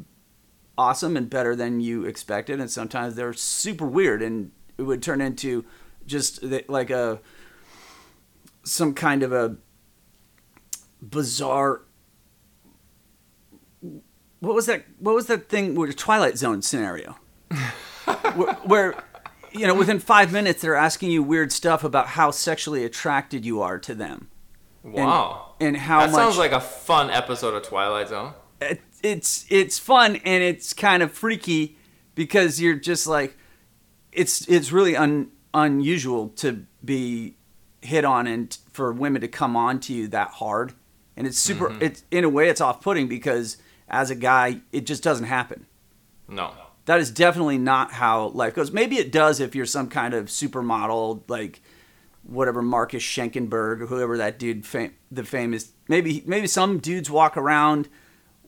awesome 0.76 1.16
and 1.16 1.30
better 1.30 1.56
than 1.56 1.80
you 1.80 2.04
expected, 2.04 2.60
and 2.60 2.70
sometimes 2.70 3.14
they're 3.14 3.32
super 3.32 3.86
weird, 3.86 4.22
and 4.22 4.52
it 4.76 4.82
would 4.82 5.02
turn 5.02 5.20
into 5.22 5.64
just 6.06 6.42
like 6.68 6.90
a 6.90 7.20
some 8.62 8.92
kind 8.92 9.22
of 9.22 9.32
a 9.32 9.56
bizarre. 11.00 11.82
What 14.40 14.54
was 14.54 14.66
that? 14.66 14.84
What 14.98 15.14
was 15.14 15.26
that 15.26 15.48
thing? 15.48 15.74
Where 15.74 15.88
the 15.88 15.94
Twilight 15.94 16.36
Zone 16.36 16.60
scenario, 16.60 17.16
where, 18.34 18.54
where 18.64 19.04
you 19.52 19.66
know 19.66 19.74
within 19.74 19.98
five 19.98 20.32
minutes 20.32 20.60
they're 20.60 20.74
asking 20.74 21.10
you 21.10 21.22
weird 21.22 21.50
stuff 21.50 21.82
about 21.82 22.08
how 22.08 22.30
sexually 22.30 22.84
attracted 22.84 23.46
you 23.46 23.62
are 23.62 23.78
to 23.78 23.94
them. 23.94 24.28
Wow. 24.92 25.54
And, 25.60 25.68
and 25.68 25.76
how 25.76 26.00
that 26.00 26.10
much 26.12 26.16
sounds 26.16 26.38
like 26.38 26.52
a 26.52 26.60
fun 26.60 27.10
episode 27.10 27.54
of 27.54 27.62
Twilight 27.62 28.08
Zone. 28.08 28.32
it- 28.60 28.80
it's 29.02 29.46
it's 29.50 29.78
fun 29.78 30.16
and 30.24 30.42
it's 30.42 30.72
kind 30.72 31.02
of 31.02 31.12
freaky 31.12 31.76
because 32.14 32.60
you're 32.60 32.74
just 32.74 33.06
like 33.06 33.36
it's 34.10 34.46
it's 34.48 34.72
really 34.72 34.96
un, 34.96 35.30
unusual 35.54 36.28
to 36.30 36.64
be 36.84 37.36
hit 37.82 38.04
on 38.04 38.26
and 38.26 38.56
for 38.72 38.92
women 38.92 39.20
to 39.20 39.28
come 39.28 39.54
on 39.56 39.78
to 39.80 39.92
you 39.92 40.08
that 40.08 40.28
hard 40.30 40.72
and 41.16 41.26
it's 41.26 41.38
super 41.38 41.68
mm-hmm. 41.68 41.82
it's 41.82 42.04
in 42.10 42.24
a 42.24 42.28
way 42.28 42.48
it's 42.48 42.60
off-putting 42.60 43.06
because 43.06 43.58
as 43.88 44.10
a 44.10 44.14
guy 44.14 44.60
it 44.72 44.86
just 44.86 45.02
doesn't 45.02 45.26
happen 45.26 45.66
No. 46.26 46.52
that 46.86 46.98
is 46.98 47.10
definitely 47.10 47.58
not 47.58 47.92
how 47.92 48.28
life 48.28 48.54
goes 48.54 48.72
maybe 48.72 48.96
it 48.96 49.12
does 49.12 49.40
if 49.40 49.54
you're 49.54 49.66
some 49.66 49.88
kind 49.88 50.14
of 50.14 50.26
supermodel 50.26 51.22
like 51.28 51.60
whatever 52.26 52.60
Marcus 52.62 53.02
Schenkenberg 53.02 53.80
or 53.82 53.86
whoever 53.86 54.16
that 54.18 54.38
dude 54.38 54.66
fam- 54.66 54.94
the 55.10 55.24
famous 55.24 55.72
maybe 55.88 56.22
maybe 56.26 56.46
some 56.46 56.78
dudes 56.78 57.08
walk 57.10 57.36
around 57.36 57.88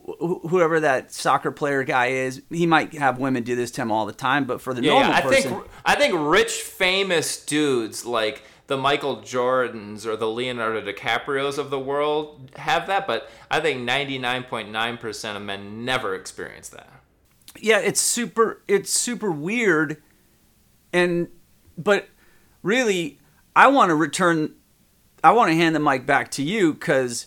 wh- 0.05 0.49
whoever 0.49 0.81
that 0.81 1.13
soccer 1.13 1.51
player 1.53 1.85
guy 1.85 2.07
is 2.09 2.43
he 2.51 2.67
might 2.67 2.93
have 2.95 3.19
women 3.19 3.43
do 3.45 3.55
this 3.55 3.71
to 3.73 3.83
him 3.83 3.93
all 3.93 4.05
the 4.07 4.13
time 4.13 4.45
but 4.45 4.61
for 4.61 4.75
the 4.75 4.83
Yeah, 4.83 4.91
normal 4.93 5.11
yeah. 5.11 5.17
I 5.17 5.21
person 5.23 5.53
think 5.53 5.65
I 5.85 5.95
think 5.95 6.15
rich, 6.17 6.53
famous 6.53 7.45
dudes 7.45 8.05
like 8.05 8.43
the 8.67 8.77
Michael 8.77 9.19
Jordans 9.19 10.05
or 10.05 10.15
the 10.17 10.29
Leonardo 10.29 10.83
DiCaprios 10.83 11.57
of 11.57 11.71
the 11.71 11.79
world 11.79 12.51
have 12.57 12.87
that, 12.89 13.07
but 13.07 13.31
I 13.51 13.61
think 13.61 13.89
99.9% 13.89 15.37
of 15.37 15.43
men 15.43 15.85
never 15.87 16.15
experience 16.15 16.69
that. 16.71 16.91
yeah 17.59 17.79
it's 17.79 18.01
super 18.01 18.63
it's 18.69 18.91
super 18.93 19.31
weird 19.31 20.03
and 20.93 21.29
but 21.79 22.09
really 22.63 23.19
i 23.59 23.67
want 23.67 23.91
to 23.91 23.95
return 23.95 24.55
i 25.23 25.31
want 25.31 25.51
to 25.51 25.55
hand 25.55 25.75
the 25.75 25.81
mic 25.81 26.07
back 26.07 26.31
to 26.31 26.43
you 26.43 26.73
because 26.73 27.27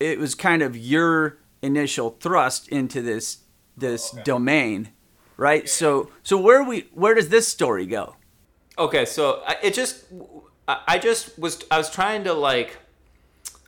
it 0.00 0.18
was 0.18 0.34
kind 0.34 0.60
of 0.62 0.76
your 0.76 1.38
initial 1.62 2.16
thrust 2.20 2.68
into 2.68 3.00
this 3.00 3.38
this 3.76 4.10
domain 4.24 4.90
right? 5.36 5.68
So 5.68 6.10
so 6.22 6.38
where 6.38 6.62
we 6.62 6.88
where 6.92 7.14
does 7.14 7.28
this 7.28 7.48
story 7.48 7.86
go? 7.86 8.16
Okay, 8.78 9.04
so 9.04 9.42
it 9.62 9.74
just 9.74 10.04
I 10.66 10.80
I 10.88 10.98
just 10.98 11.38
was 11.38 11.64
I 11.70 11.78
was 11.78 11.90
trying 11.90 12.24
to 12.24 12.32
like 12.32 12.78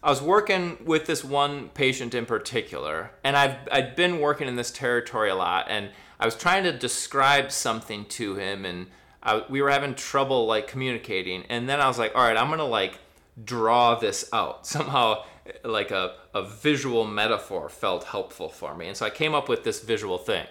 I 0.03 0.11
was 0.11 0.23
working 0.23 0.79
with 0.85 1.07
this 1.07 1.25
one 1.25 1.71
patient 1.71 2.15
in 2.15 2.27
particular, 2.27 3.13
and 3.25 3.37
I've 3.37 3.57
I'd 3.71 3.97
been 3.97 4.21
working 4.21 4.49
in 4.49 4.57
this 4.57 4.71
territory 4.71 5.31
a 5.31 5.35
lot, 5.35 5.67
and 5.69 5.91
I 6.21 6.25
was 6.25 6.37
trying 6.37 6.65
to 6.65 6.73
describe 6.73 7.53
something 7.53 8.05
to 8.07 8.35
him, 8.37 8.65
and 8.65 8.87
I, 9.29 9.43
we 9.51 9.61
were 9.61 9.71
having 9.71 9.95
trouble 9.95 10.47
like 10.47 10.69
communicating, 10.69 11.45
and 11.51 11.69
then 11.69 11.81
I 11.81 11.87
was 11.87 11.99
like, 11.99 12.15
all 12.15 12.23
right, 12.23 12.37
I'm 12.37 12.49
gonna 12.49 12.65
like 12.65 12.99
draw 13.45 13.95
this 13.95 14.29
out 14.33 14.67
somehow. 14.75 15.25
Like 15.65 15.91
a, 15.91 16.15
a 16.35 16.43
visual 16.43 17.07
metaphor 17.07 17.71
felt 17.71 18.05
helpful 18.05 18.51
for 18.51 18.75
me, 18.75 18.89
and 18.89 18.97
so 18.97 19.07
I 19.07 19.11
came 19.11 19.35
up 19.35 19.49
with 19.49 19.65
this 19.65 19.83
visual 19.83 20.19
thing. 20.19 20.47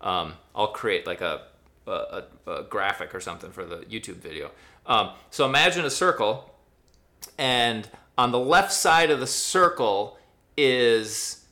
Um, 0.00 0.34
I'll 0.54 0.68
create 0.68 1.06
like 1.06 1.20
a 1.20 1.42
a, 1.86 2.24
a, 2.46 2.62
graphic 2.64 3.14
or 3.14 3.20
something 3.20 3.50
for 3.50 3.64
the 3.64 3.76
YouTube 3.78 4.16
video. 4.16 4.50
Um, 4.86 5.12
so 5.30 5.46
imagine 5.46 5.84
a 5.84 5.90
circle, 5.90 6.54
and 7.36 7.88
on 8.16 8.30
the 8.30 8.38
left 8.38 8.72
side 8.72 9.10
of 9.10 9.20
the 9.20 9.26
circle 9.26 10.18
is 10.56 11.46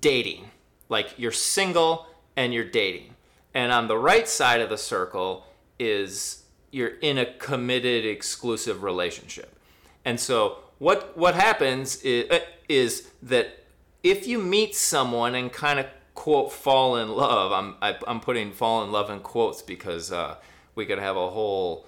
dating, 0.00 0.50
like 0.88 1.14
you're 1.18 1.32
single 1.32 2.06
and 2.36 2.52
you're 2.54 2.64
dating, 2.64 3.14
and 3.54 3.72
on 3.72 3.88
the 3.88 3.98
right 3.98 4.28
side 4.28 4.60
of 4.60 4.68
the 4.68 4.78
circle 4.78 5.46
is 5.82 6.44
you're 6.70 6.96
in 7.00 7.18
a 7.18 7.26
committed, 7.26 8.06
exclusive 8.06 8.82
relationship. 8.82 9.58
And 10.04 10.18
so 10.18 10.58
what 10.78 11.16
what 11.16 11.34
happens 11.34 12.00
is, 12.02 12.30
is 12.68 13.10
that 13.22 13.64
if 14.02 14.26
you 14.26 14.38
meet 14.38 14.74
someone 14.74 15.34
and 15.34 15.52
kind 15.52 15.78
of 15.78 15.86
quote 16.14 16.52
fall 16.52 16.96
in 16.96 17.08
love, 17.10 17.52
I'm 17.52 17.76
I, 17.82 17.96
I'm 18.06 18.20
putting 18.20 18.52
fall 18.52 18.82
in 18.84 18.92
love 18.92 19.10
in 19.10 19.20
quotes 19.20 19.62
because 19.62 20.10
uh, 20.10 20.36
we 20.74 20.86
could 20.86 20.98
have 20.98 21.16
a 21.16 21.30
whole 21.30 21.86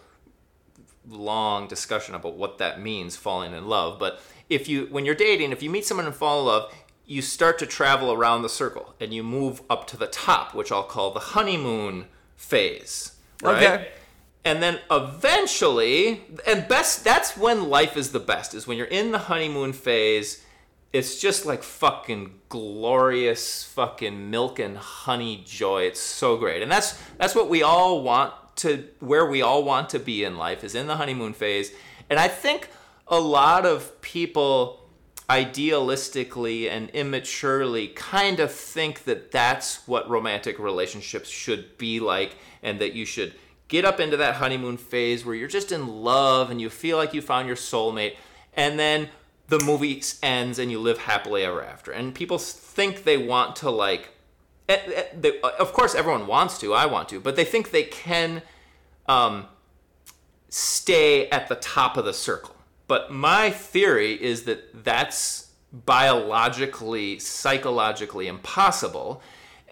long 1.08 1.68
discussion 1.68 2.14
about 2.14 2.34
what 2.36 2.58
that 2.58 2.80
means 2.80 3.16
falling 3.16 3.52
in 3.52 3.66
love 3.66 3.98
but 3.98 4.20
if 4.48 4.68
you 4.68 4.86
when 4.90 5.04
you're 5.04 5.14
dating 5.14 5.52
if 5.52 5.62
you 5.62 5.68
meet 5.68 5.84
someone 5.84 6.06
and 6.06 6.14
fall 6.14 6.40
in 6.40 6.46
love 6.46 6.74
you 7.06 7.20
start 7.20 7.58
to 7.58 7.66
travel 7.66 8.12
around 8.12 8.42
the 8.42 8.48
circle 8.48 8.94
and 8.98 9.12
you 9.12 9.22
move 9.22 9.60
up 9.68 9.86
to 9.86 9.96
the 9.96 10.06
top 10.06 10.54
which 10.54 10.72
i'll 10.72 10.82
call 10.82 11.10
the 11.10 11.20
honeymoon 11.20 12.06
phase 12.36 13.13
right? 13.44 13.62
Okay. 13.62 13.88
and 14.44 14.62
then 14.62 14.78
eventually 14.90 16.22
and 16.46 16.68
best 16.68 17.04
that's 17.04 17.36
when 17.36 17.68
life 17.68 17.96
is 17.96 18.12
the 18.12 18.20
best 18.20 18.54
is 18.54 18.66
when 18.66 18.76
you're 18.76 18.86
in 18.86 19.12
the 19.12 19.18
honeymoon 19.18 19.72
phase. 19.72 20.42
It's 20.92 21.20
just 21.20 21.44
like 21.44 21.64
fucking 21.64 22.38
glorious 22.48 23.64
fucking 23.64 24.30
milk 24.30 24.60
and 24.60 24.78
honey 24.78 25.42
joy. 25.44 25.82
It's 25.82 25.98
so 25.98 26.36
great. 26.36 26.62
And 26.62 26.70
that's 26.70 26.96
that's 27.18 27.34
what 27.34 27.48
we 27.48 27.64
all 27.64 28.02
want 28.02 28.32
to 28.56 28.84
where 29.00 29.26
we 29.26 29.42
all 29.42 29.64
want 29.64 29.90
to 29.90 29.98
be 29.98 30.22
in 30.22 30.36
life 30.36 30.62
is 30.62 30.74
in 30.76 30.86
the 30.86 30.96
honeymoon 30.96 31.32
phase. 31.32 31.72
And 32.08 32.18
i 32.20 32.28
think 32.28 32.68
a 33.08 33.18
lot 33.18 33.66
of 33.66 34.00
people 34.00 34.80
idealistically 35.28 36.70
and 36.70 36.90
immaturely 36.90 37.88
kind 37.88 38.40
of 38.40 38.52
think 38.52 39.04
that 39.04 39.30
that's 39.30 39.86
what 39.88 40.08
romantic 40.08 40.58
relationships 40.58 41.30
should 41.30 41.78
be 41.78 41.98
like 41.98 42.36
and 42.64 42.80
that 42.80 42.94
you 42.94 43.04
should 43.04 43.34
get 43.68 43.84
up 43.84 44.00
into 44.00 44.16
that 44.16 44.36
honeymoon 44.36 44.76
phase 44.76 45.24
where 45.24 45.34
you're 45.34 45.46
just 45.46 45.70
in 45.70 45.86
love 45.86 46.50
and 46.50 46.60
you 46.60 46.68
feel 46.68 46.96
like 46.96 47.14
you 47.14 47.22
found 47.22 47.46
your 47.46 47.56
soulmate 47.56 48.16
and 48.54 48.78
then 48.78 49.08
the 49.48 49.60
movie 49.60 50.02
ends 50.22 50.58
and 50.58 50.70
you 50.70 50.80
live 50.80 50.98
happily 50.98 51.44
ever 51.44 51.62
after. 51.62 51.92
And 51.92 52.14
people 52.14 52.38
think 52.38 53.04
they 53.04 53.18
want 53.18 53.56
to 53.56 53.70
like 53.70 54.10
eh, 54.68 54.78
eh, 54.94 55.04
they, 55.18 55.40
of 55.40 55.72
course 55.72 55.94
everyone 55.94 56.26
wants 56.26 56.58
to 56.58 56.72
i 56.72 56.86
want 56.86 57.08
to 57.10 57.20
but 57.20 57.36
they 57.36 57.44
think 57.44 57.70
they 57.70 57.82
can 57.84 58.42
um, 59.06 59.46
stay 60.48 61.28
at 61.28 61.48
the 61.48 61.56
top 61.56 61.96
of 61.96 62.04
the 62.04 62.14
circle. 62.14 62.54
But 62.86 63.10
my 63.10 63.50
theory 63.50 64.12
is 64.12 64.44
that 64.44 64.84
that's 64.84 65.52
biologically 65.72 67.18
psychologically 67.18 68.28
impossible 68.28 69.20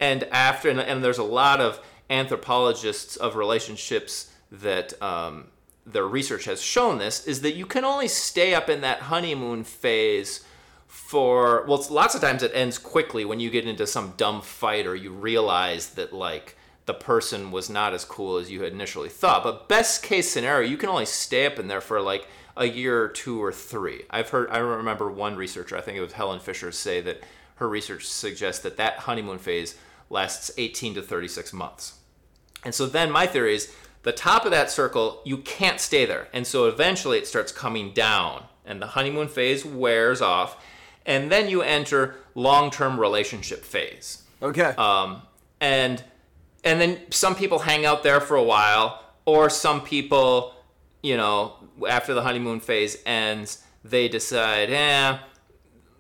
and 0.01 0.25
after 0.25 0.69
and, 0.69 0.81
and 0.81 1.05
there's 1.05 1.19
a 1.19 1.23
lot 1.23 1.61
of 1.61 1.81
anthropologists 2.13 3.17
of 3.17 3.37
relationships 3.37 4.31
that 4.51 5.01
um, 5.03 5.47
their 5.87 6.07
research 6.07 6.45
has 6.45 6.63
shown 6.63 6.99
this 6.99 7.27
is 7.27 7.41
that 7.41 7.57
you 7.57 7.67
can 7.67 7.85
only 7.85 8.07
stay 8.07 8.55
up 8.55 8.69
in 8.69 8.83
that 8.83 9.01
honeymoon 9.01 9.65
phase 9.65 10.45
for 10.87 11.65
well 11.67 11.85
lots 11.91 12.15
of 12.15 12.21
times 12.21 12.43
it 12.43 12.53
ends 12.55 12.77
quickly 12.77 13.25
when 13.25 13.41
you 13.41 13.49
get 13.49 13.67
into 13.67 13.87
some 13.87 14.13
dumb 14.19 14.43
fight 14.43 14.87
or 14.87 14.95
you 14.95 15.11
realize 15.11 15.91
that 15.91 16.13
like 16.13 16.57
the 16.85 16.93
person 16.93 17.51
was 17.51 17.71
not 17.71 17.95
as 17.95 18.05
cool 18.05 18.37
as 18.37 18.51
you 18.51 18.63
had 18.63 18.73
initially 18.73 19.09
thought. 19.09 19.45
But 19.45 19.69
best 19.69 20.03
case 20.03 20.31
scenario 20.31 20.69
you 20.69 20.77
can 20.77 20.91
only 20.91 21.07
stay 21.07 21.47
up 21.47 21.59
in 21.59 21.69
there 21.69 21.81
for 21.81 22.01
like 22.01 22.29
a 22.57 22.67
year 22.67 23.03
or 23.03 23.09
two 23.09 23.43
or 23.43 23.53
three. 23.53 24.03
I've 24.11 24.29
heard 24.29 24.51
i 24.51 24.59
remember 24.59 25.11
one 25.11 25.37
researcher 25.37 25.79
i 25.79 25.81
think 25.81 25.97
it 25.97 26.03
was 26.03 26.13
helen 26.13 26.41
fisher 26.41 26.71
say 26.71 27.01
that 27.01 27.23
her 27.57 27.69
research 27.69 28.07
suggests 28.07 28.63
that 28.63 28.77
that 28.77 28.99
honeymoon 28.99 29.39
phase 29.39 29.77
lasts 30.11 30.51
18 30.59 30.95
to 30.97 31.03
36 31.03 31.55
months 31.55 31.95
and 32.65 32.75
so 32.75 32.87
then 32.87 33.11
my 33.11 33.27
theory 33.27 33.55
is 33.55 33.75
the 34.03 34.13
top 34.13 34.45
of 34.45 34.51
that 34.51 34.71
circle, 34.71 35.21
you 35.25 35.39
can't 35.39 35.81
stay 35.81 36.05
there. 36.05 36.29
And 36.33 36.47
so 36.47 36.67
eventually 36.67 37.19
it 37.19 37.27
starts 37.27 37.53
coming 37.53 37.93
down 37.93 38.45
and 38.65 38.81
the 38.81 38.89
honeymoon 38.89 39.29
phase 39.29 39.65
wears 39.65 40.21
off. 40.21 40.65
And 41.05 41.31
then 41.31 41.49
you 41.49 41.63
enter 41.63 42.17
long-term 42.35 42.99
relationship 42.99 43.65
phase. 43.65 44.23
okay 44.41 44.75
Um, 44.77 45.23
and 45.61 46.03
and 46.65 46.81
then 46.81 47.01
some 47.11 47.35
people 47.35 47.61
hang 47.61 47.85
out 47.85 48.05
there 48.05 48.21
for 48.21 48.37
a 48.37 48.43
while, 48.43 49.03
or 49.25 49.51
some 49.51 49.81
people, 49.81 50.55
you 51.03 51.17
know, 51.17 51.55
after 51.89 52.15
the 52.15 52.23
honeymoon 52.23 52.61
phase 52.61 52.99
ends, 53.05 53.65
they 53.85 54.09
decide, 54.09 54.71
eh, 54.71 55.19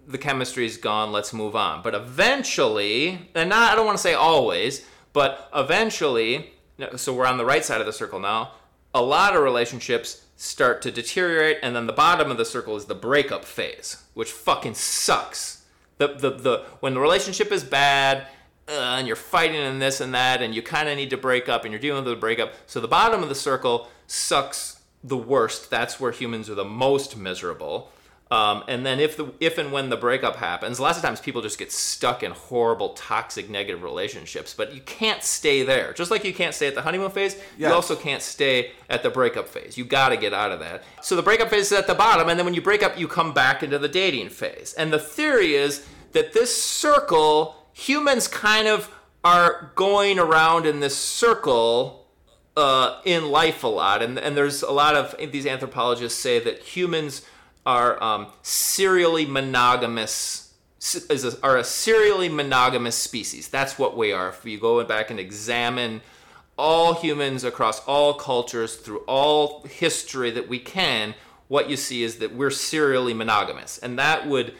the 0.06 0.18
chemistry's 0.18 0.76
gone, 0.76 1.10
let's 1.10 1.32
move 1.32 1.56
on. 1.56 1.82
But 1.82 1.96
eventually, 1.96 3.28
and 3.34 3.50
not, 3.50 3.72
I 3.72 3.74
don't 3.74 3.86
want 3.86 3.98
to 3.98 4.02
say 4.02 4.14
always, 4.14 4.86
but 5.12 5.50
eventually, 5.54 6.52
so 6.96 7.12
we're 7.12 7.26
on 7.26 7.38
the 7.38 7.44
right 7.44 7.64
side 7.64 7.80
of 7.80 7.86
the 7.86 7.92
circle 7.92 8.20
now. 8.20 8.52
A 8.94 9.02
lot 9.02 9.34
of 9.34 9.42
relationships 9.42 10.26
start 10.36 10.82
to 10.82 10.90
deteriorate, 10.90 11.58
and 11.62 11.74
then 11.74 11.86
the 11.86 11.92
bottom 11.92 12.30
of 12.30 12.36
the 12.36 12.44
circle 12.44 12.76
is 12.76 12.86
the 12.86 12.94
breakup 12.94 13.44
phase, 13.44 14.02
which 14.14 14.30
fucking 14.30 14.74
sucks. 14.74 15.64
The 15.98 16.08
the 16.08 16.30
the 16.30 16.64
when 16.80 16.94
the 16.94 17.00
relationship 17.00 17.52
is 17.52 17.64
bad. 17.64 18.26
Uh, 18.68 18.94
and 18.96 19.08
you're 19.08 19.16
fighting 19.16 19.56
and 19.56 19.82
this 19.82 20.00
and 20.00 20.14
that, 20.14 20.40
and 20.40 20.54
you 20.54 20.62
kind 20.62 20.88
of 20.88 20.96
need 20.96 21.10
to 21.10 21.16
break 21.16 21.48
up, 21.48 21.64
and 21.64 21.72
you're 21.72 21.80
dealing 21.80 22.04
with 22.04 22.14
the 22.14 22.20
breakup. 22.20 22.54
So 22.66 22.78
the 22.78 22.86
bottom 22.86 23.20
of 23.20 23.28
the 23.28 23.34
circle 23.34 23.88
sucks 24.06 24.80
the 25.02 25.16
worst. 25.16 25.68
That's 25.68 25.98
where 25.98 26.12
humans 26.12 26.48
are 26.48 26.54
the 26.54 26.64
most 26.64 27.16
miserable. 27.16 27.90
Um, 28.32 28.64
and 28.66 28.86
then 28.86 28.98
if 28.98 29.18
the 29.18 29.30
if 29.40 29.58
and 29.58 29.72
when 29.72 29.90
the 29.90 29.96
breakup 29.98 30.36
happens, 30.36 30.80
lots 30.80 30.96
of 30.96 31.04
times 31.04 31.20
people 31.20 31.42
just 31.42 31.58
get 31.58 31.70
stuck 31.70 32.22
in 32.22 32.30
horrible, 32.32 32.90
toxic, 32.94 33.50
negative 33.50 33.82
relationships. 33.82 34.54
But 34.54 34.74
you 34.74 34.80
can't 34.80 35.22
stay 35.22 35.62
there. 35.64 35.92
Just 35.92 36.10
like 36.10 36.24
you 36.24 36.32
can't 36.32 36.54
stay 36.54 36.66
at 36.66 36.74
the 36.74 36.80
honeymoon 36.80 37.10
phase, 37.10 37.34
Yes. 37.58 37.68
you 37.68 37.74
also 37.74 37.94
can't 37.94 38.22
stay 38.22 38.72
at 38.88 39.02
the 39.02 39.10
breakup 39.10 39.48
phase. 39.48 39.76
You 39.76 39.84
got 39.84 40.08
to 40.10 40.16
get 40.16 40.32
out 40.32 40.50
of 40.50 40.60
that. 40.60 40.82
So 41.02 41.14
the 41.14 41.22
breakup 41.22 41.50
phase 41.50 41.66
is 41.66 41.78
at 41.78 41.86
the 41.86 41.94
bottom, 41.94 42.30
and 42.30 42.38
then 42.38 42.46
when 42.46 42.54
you 42.54 42.62
break 42.62 42.82
up, 42.82 42.98
you 42.98 43.06
come 43.06 43.34
back 43.34 43.62
into 43.62 43.78
the 43.78 43.88
dating 43.88 44.30
phase. 44.30 44.72
And 44.78 44.90
the 44.90 44.98
theory 44.98 45.54
is 45.54 45.86
that 46.12 46.32
this 46.32 46.52
circle, 46.62 47.66
humans 47.74 48.28
kind 48.28 48.66
of 48.66 48.90
are 49.22 49.72
going 49.74 50.18
around 50.18 50.64
in 50.64 50.80
this 50.80 50.96
circle 50.96 52.06
uh, 52.56 53.00
in 53.04 53.30
life 53.30 53.62
a 53.62 53.68
lot, 53.68 54.02
and 54.02 54.18
and 54.18 54.36
there's 54.36 54.62
a 54.62 54.72
lot 54.72 54.94
of 54.94 55.14
these 55.32 55.46
anthropologists 55.46 56.18
say 56.18 56.38
that 56.38 56.60
humans 56.60 57.22
are 57.64 58.02
um, 58.02 58.26
serially 58.42 59.26
monogamous. 59.26 60.54
Is 60.80 61.24
a, 61.24 61.40
are 61.44 61.58
a 61.58 61.64
serially 61.64 62.28
monogamous 62.28 62.96
species. 62.96 63.46
That's 63.46 63.78
what 63.78 63.96
we 63.96 64.10
are. 64.12 64.30
If 64.30 64.44
you 64.44 64.58
go 64.58 64.82
back 64.82 65.10
and 65.10 65.20
examine 65.20 66.00
all 66.58 66.94
humans 66.94 67.44
across 67.44 67.80
all 67.86 68.14
cultures 68.14 68.76
through 68.76 68.98
all 69.06 69.62
history 69.62 70.32
that 70.32 70.48
we 70.48 70.58
can, 70.58 71.14
what 71.48 71.70
you 71.70 71.76
see 71.76 72.02
is 72.02 72.16
that 72.16 72.34
we're 72.34 72.50
serially 72.50 73.14
monogamous, 73.14 73.78
and 73.78 73.98
that 73.98 74.26
would 74.26 74.54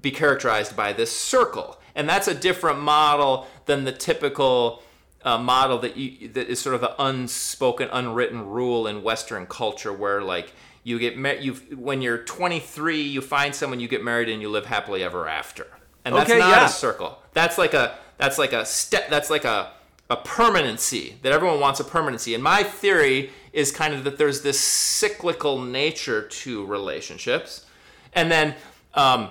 be 0.00 0.10
characterized 0.10 0.76
by 0.76 0.92
this 0.92 1.16
circle, 1.16 1.78
and 1.94 2.08
that's 2.08 2.26
a 2.26 2.34
different 2.34 2.80
model 2.80 3.46
than 3.66 3.84
the 3.84 3.92
typical 3.92 4.82
uh, 5.24 5.38
model 5.38 5.78
that 5.78 5.96
you 5.96 6.28
that 6.28 6.48
is 6.48 6.60
sort 6.60 6.74
of 6.74 6.80
the 6.80 7.00
unspoken, 7.02 7.88
unwritten 7.92 8.44
rule 8.44 8.86
in 8.86 9.02
Western 9.02 9.46
culture, 9.46 9.92
where 9.92 10.20
like 10.20 10.52
you 10.84 10.98
get 10.98 11.18
married, 11.18 11.42
you 11.42 11.54
when 11.76 12.00
you're 12.00 12.18
23, 12.18 13.02
you 13.02 13.20
find 13.20 13.54
someone, 13.54 13.80
you 13.80 13.88
get 13.88 14.04
married, 14.04 14.28
and 14.28 14.40
you 14.40 14.48
live 14.48 14.66
happily 14.66 15.02
ever 15.02 15.26
after, 15.26 15.66
and 16.04 16.14
that's 16.14 16.30
Okay, 16.30 16.38
not 16.38 16.50
yeah. 16.50 16.66
a 16.66 16.68
circle. 16.68 17.18
That's 17.32 17.58
like 17.58 17.74
a 17.74 17.98
that's 18.18 18.38
like 18.38 18.52
a 18.52 18.64
step. 18.64 19.08
That's 19.10 19.30
like 19.30 19.44
a 19.44 19.72
a 20.10 20.16
permanency 20.16 21.16
that 21.22 21.32
everyone 21.32 21.58
wants 21.58 21.80
a 21.80 21.84
permanency. 21.84 22.34
And 22.34 22.44
my 22.44 22.62
theory 22.62 23.30
is 23.52 23.72
kind 23.72 23.94
of 23.94 24.04
that 24.04 24.18
there's 24.18 24.42
this 24.42 24.60
cyclical 24.60 25.60
nature 25.60 26.22
to 26.22 26.64
relationships, 26.66 27.66
and 28.12 28.30
then. 28.30 28.54
Um, 28.94 29.30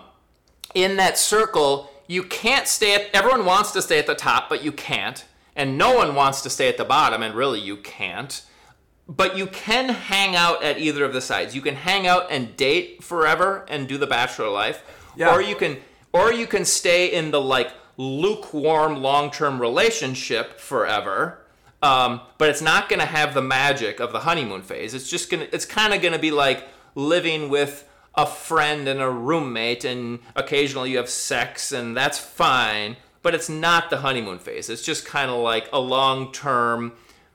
in 0.74 0.98
that 0.98 1.17
circle, 1.17 1.91
you 2.07 2.24
can't 2.24 2.67
stay 2.67 2.95
at 2.95 3.10
everyone 3.13 3.45
wants 3.45 3.72
to 3.72 3.81
stay 3.81 4.00
at 4.00 4.07
the 4.07 4.15
top, 4.15 4.50
but 4.50 4.63
you 4.63 4.72
can't. 4.72 5.24
And 5.55 5.77
no 5.77 5.93
one 5.95 6.15
wants 6.15 6.41
to 6.41 6.50
stay 6.50 6.67
at 6.67 6.77
the 6.77 6.86
bottom, 6.86 7.22
and 7.22 7.36
really 7.36 7.60
you 7.60 7.77
can't. 7.77 8.41
But 9.07 9.38
you 9.38 9.48
can 9.48 9.89
hang 9.89 10.36
out 10.36 10.63
at 10.63 10.79
either 10.79 11.03
of 11.03 11.13
the 11.13 11.22
sides. 11.22 11.53
You 11.53 11.62
can 11.62 11.75
hang 11.75 12.07
out 12.07 12.27
and 12.29 12.55
date 12.55 13.03
forever 13.03 13.65
and 13.67 13.88
do 13.88 13.98
the 13.98 14.07
bachelor 14.07 14.50
life. 14.50 14.83
Yeah. 15.15 15.33
Or 15.33 15.41
you 15.41 15.55
can 15.55 15.77
or 16.13 16.31
you 16.31 16.48
can 16.48 16.63
stay 16.63 17.12
in 17.12 17.31
the 17.31 17.41
like 17.41 17.72
lukewarm 17.98 19.01
long-term 19.01 19.60
relationship 19.60 20.60
forever. 20.60 21.39
Um, 21.81 22.22
but 22.38 22.50
it's 22.50 22.62
not 22.62 22.88
going 22.88 23.01
to 23.01 23.05
have 23.05 23.33
the 23.33 23.41
magic 23.41 24.00
of 24.00 24.13
the 24.13 24.19
honeymoon 24.19 24.62
phase. 24.62 24.93
It's 24.93 25.10
just 25.10 25.29
going 25.29 25.45
to 25.45 25.53
it's 25.53 25.65
kind 25.65 25.93
of 25.93 26.01
going 26.01 26.13
to 26.13 26.19
be 26.19 26.31
like 26.31 26.67
living 26.95 27.50
with 27.50 27.89
a 28.15 28.25
friend 28.25 28.88
and 28.88 29.01
a 29.01 29.10
roommate 29.10 29.83
and 29.83 30.19
occasionally 30.36 30.91
you 30.91 30.98
have 30.98 31.10
sex 31.10 31.72
and 31.72 31.98
that's 31.98 32.19
fine, 32.19 32.95
but 33.22 33.33
it's 33.33 33.49
not 33.49 33.89
the 33.89 33.97
honeymoon 33.97 34.39
phase. 34.39 34.69
It's 34.69 34.84
just 34.84 35.06
kind 35.06 35.30
of 35.30 35.39
like 35.39 35.67
a 35.73 35.80
long-term 35.80 36.93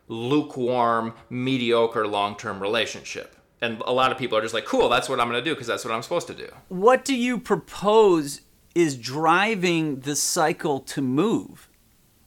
lukewarm, 0.09 1.15
mediocre 1.31 2.07
long-term 2.07 2.61
relationship. 2.61 3.37
And 3.61 3.81
a 3.87 3.93
lot 3.93 4.13
of 4.13 4.19
people 4.19 4.39
are 4.39 4.43
just 4.43 4.55
like, 4.55 4.65
"Cool, 4.67 4.89
that's 4.89 5.09
what 5.09 5.21
I'm 5.21 5.29
going 5.29 5.43
to 5.43 5.49
do 5.49 5.55
because 5.55 5.67
that's 5.67 5.85
what 5.85 5.93
I'm 5.93 6.03
supposed 6.03 6.27
to 6.29 6.35
do." 6.35 6.49
What 6.69 7.05
do 7.05 7.15
you 7.15 7.39
propose 7.39 8.43
is 8.75 8.97
driving 8.97 10.01
the 10.01 10.15
cycle 10.15 10.79
to 10.81 11.03
move? 11.03 11.69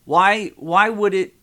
Why 0.06 0.50
why 0.58 0.90
would 0.90 1.14
it 1.14 1.36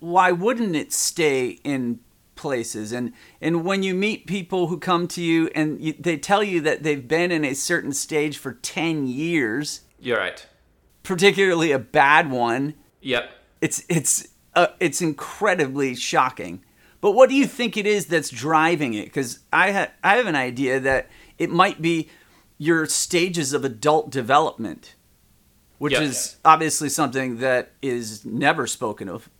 why 0.00 0.32
wouldn't 0.32 0.74
it 0.74 0.92
stay 0.92 1.58
in 1.64 2.00
places 2.34 2.92
and 2.92 3.12
and 3.40 3.64
when 3.64 3.82
you 3.82 3.92
meet 3.94 4.26
people 4.26 4.68
who 4.68 4.78
come 4.78 5.08
to 5.08 5.20
you 5.20 5.50
and 5.56 5.80
you, 5.80 5.92
they 5.98 6.16
tell 6.16 6.42
you 6.42 6.60
that 6.60 6.84
they've 6.84 7.08
been 7.08 7.32
in 7.32 7.44
a 7.44 7.52
certain 7.52 7.92
stage 7.92 8.38
for 8.38 8.52
10 8.52 9.08
years 9.08 9.80
You're 9.98 10.18
right. 10.18 10.46
particularly 11.02 11.72
a 11.72 11.80
bad 11.80 12.30
one 12.30 12.74
Yep. 13.00 13.28
it's 13.60 13.84
it's 13.88 14.28
uh, 14.58 14.66
it's 14.80 15.00
incredibly 15.00 15.94
shocking. 15.94 16.62
But 17.00 17.12
what 17.12 17.28
do 17.28 17.36
you 17.36 17.46
think 17.46 17.76
it 17.76 17.86
is 17.86 18.06
that's 18.06 18.28
driving 18.28 18.94
it? 18.94 19.04
Because 19.04 19.38
I 19.52 19.70
ha- 19.72 19.90
I 20.02 20.16
have 20.16 20.26
an 20.26 20.34
idea 20.34 20.80
that 20.80 21.08
it 21.38 21.48
might 21.48 21.80
be 21.80 22.08
your 22.58 22.86
stages 22.86 23.52
of 23.52 23.64
adult 23.64 24.10
development, 24.10 24.96
which 25.78 25.92
Yeah. 25.92 26.02
is 26.02 26.36
obviously 26.44 26.88
something 26.88 27.38
that 27.38 27.70
is 27.80 28.24
never 28.24 28.66
spoken 28.66 29.08
of. 29.08 29.30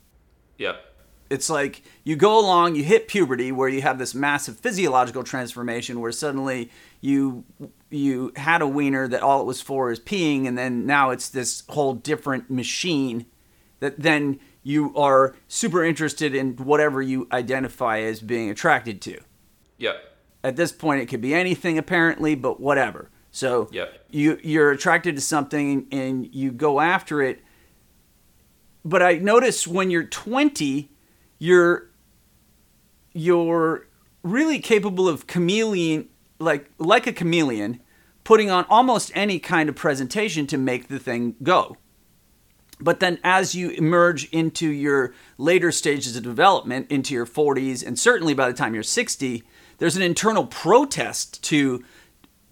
Yep. 0.57 0.85
It's 1.29 1.49
like 1.49 1.83
you 2.05 2.15
go 2.15 2.39
along, 2.39 2.75
you 2.75 2.83
hit 2.83 3.07
puberty, 3.09 3.51
where 3.51 3.67
you 3.69 3.81
have 3.81 3.99
this 3.99 4.15
massive 4.15 4.57
physiological 4.57 5.23
transformation, 5.23 5.99
where 5.99 6.13
suddenly 6.13 6.71
you 7.01 7.43
you 7.89 8.31
had 8.37 8.61
a 8.61 8.67
wiener 8.67 9.07
that 9.07 9.21
all 9.21 9.41
it 9.41 9.45
was 9.45 9.59
for 9.61 9.91
is 9.91 9.99
peeing, 9.99 10.47
and 10.47 10.57
then 10.57 10.85
now 10.85 11.09
it's 11.09 11.27
this 11.27 11.63
whole 11.69 11.93
different 11.93 12.49
machine 12.49 13.25
that 13.81 13.99
then 13.99 14.39
you 14.63 14.95
are 14.95 15.35
super 15.47 15.83
interested 15.83 16.35
in 16.35 16.55
whatever 16.57 17.01
you 17.01 17.27
identify 17.31 17.99
as 17.99 18.21
being 18.21 18.49
attracted 18.49 19.01
to. 19.01 19.19
Yep. 19.77 19.95
At 20.43 20.55
this 20.55 20.71
point, 20.71 21.01
it 21.01 21.07
could 21.07 21.21
be 21.21 21.33
anything 21.33 21.77
apparently, 21.77 22.35
but 22.35 22.59
whatever. 22.59 23.09
So 23.31 23.69
Yep. 23.71 24.05
you 24.09 24.39
you're 24.43 24.71
attracted 24.71 25.15
to 25.15 25.21
something 25.21 25.87
and 25.91 26.33
you 26.33 26.51
go 26.51 26.79
after 26.79 27.21
it. 27.21 27.41
But 28.83 29.01
I 29.03 29.15
notice 29.15 29.67
when 29.67 29.91
you're 29.91 30.05
20, 30.05 30.89
you're 31.37 31.89
you're 33.13 33.87
really 34.23 34.59
capable 34.59 35.07
of 35.07 35.27
chameleon 35.27 36.09
like 36.39 36.69
like 36.77 37.07
a 37.07 37.13
chameleon 37.13 37.81
putting 38.23 38.49
on 38.49 38.65
almost 38.69 39.11
any 39.15 39.39
kind 39.39 39.69
of 39.69 39.75
presentation 39.75 40.45
to 40.47 40.57
make 40.57 40.87
the 40.87 40.99
thing 40.99 41.35
go. 41.41 41.77
But 42.81 42.99
then 43.01 43.19
as 43.23 43.55
you 43.55 43.71
emerge 43.71 44.29
into 44.29 44.69
your 44.69 45.13
later 45.37 45.71
stages 45.71 46.15
of 46.15 46.23
development, 46.23 46.89
into 46.89 47.13
your 47.13 47.25
40s, 47.25 47.85
and 47.85 47.99
certainly 47.99 48.33
by 48.33 48.47
the 48.47 48.53
time 48.57 48.73
you're 48.73 48.83
60, 48.83 49.43
there's 49.79 49.97
an 49.97 50.01
internal 50.01 50.45
protest 50.45 51.43
to 51.43 51.83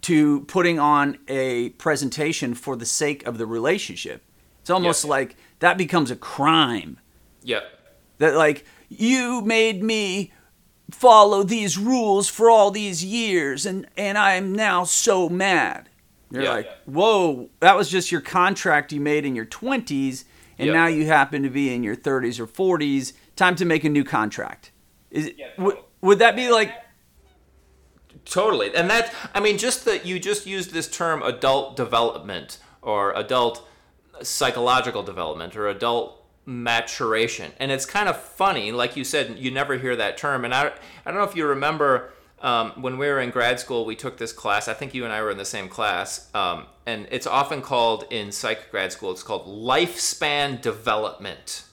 to 0.01 0.41
putting 0.41 0.79
on 0.79 1.17
a 1.27 1.69
presentation 1.71 2.53
for 2.53 2.75
the 2.75 2.85
sake 2.85 3.25
of 3.25 3.37
the 3.37 3.45
relationship. 3.45 4.21
It's 4.61 4.69
almost 4.69 5.03
Yeah. 5.03 5.09
like 5.09 5.35
that 5.59 5.77
becomes 5.77 6.11
a 6.11 6.15
crime. 6.15 6.99
Yep. 7.43 7.63
That 8.19 8.35
like 8.35 8.65
you 8.89 9.41
made 9.41 9.81
me 9.83 10.31
follow 10.91 11.43
these 11.43 11.77
rules 11.77 12.29
for 12.29 12.49
all 12.49 12.69
these 12.71 13.03
years 13.03 13.65
and 13.65 13.87
and 13.97 14.17
I'm 14.17 14.53
now 14.53 14.83
so 14.83 15.29
mad. 15.29 15.86
You're 16.31 16.43
Yeah. 16.43 16.51
like, 16.51 16.69
"Whoa, 16.85 17.49
that 17.59 17.75
was 17.77 17.89
just 17.89 18.11
your 18.11 18.21
contract 18.21 18.91
you 18.91 18.99
made 18.99 19.25
in 19.25 19.35
your 19.35 19.45
20s 19.45 20.25
and 20.59 20.67
Yeah. 20.67 20.73
now 20.73 20.87
you 20.87 21.05
happen 21.05 21.43
to 21.43 21.49
be 21.49 21.73
in 21.73 21.83
your 21.83 21.95
30s 21.95 22.39
or 22.39 22.47
40s. 22.47 23.13
Time 23.35 23.55
to 23.55 23.65
make 23.65 23.83
a 23.83 23.89
new 23.89 24.03
contract." 24.03 24.71
Is 25.11 25.27
it, 25.27 25.37
would, 25.57 25.77
would 26.01 26.19
that 26.19 26.35
be 26.35 26.49
like 26.51 26.71
Totally. 28.25 28.75
And 28.75 28.89
that 28.89 29.13
I 29.33 29.39
mean 29.39 29.57
just 29.57 29.85
that 29.85 30.05
you 30.05 30.19
just 30.19 30.45
used 30.45 30.71
this 30.73 30.89
term 30.89 31.23
adult 31.23 31.77
development 31.77 32.57
or 32.81 33.13
adult 33.13 33.65
psychological 34.21 35.03
development 35.03 35.55
or 35.55 35.67
adult 35.67 36.25
maturation. 36.45 37.51
And 37.59 37.71
it's 37.71 37.85
kind 37.85 38.09
of 38.09 38.19
funny, 38.21 38.71
like 38.71 38.95
you 38.97 39.03
said, 39.03 39.37
you 39.37 39.51
never 39.51 39.77
hear 39.77 39.95
that 39.95 40.17
term. 40.17 40.43
And 40.43 40.53
I, 40.53 40.71
I 41.05 41.11
don't 41.11 41.15
know 41.15 41.23
if 41.23 41.35
you 41.35 41.45
remember 41.45 42.11
um, 42.41 42.71
when 42.81 42.97
we 42.97 43.07
were 43.07 43.19
in 43.19 43.31
grad 43.31 43.59
school, 43.59 43.85
we 43.85 43.95
took 43.95 44.17
this 44.17 44.31
class. 44.31 44.67
I 44.67 44.73
think 44.73 44.93
you 44.93 45.03
and 45.03 45.13
I 45.13 45.21
were 45.21 45.31
in 45.31 45.37
the 45.37 45.45
same 45.45 45.69
class. 45.69 46.29
Um, 46.35 46.65
and 46.85 47.07
it's 47.09 47.27
often 47.27 47.61
called 47.61 48.05
in 48.11 48.31
psych 48.31 48.69
grad 48.71 48.91
school, 48.91 49.11
it's 49.11 49.23
called 49.23 49.47
lifespan 49.47 50.61
development. 50.61 51.63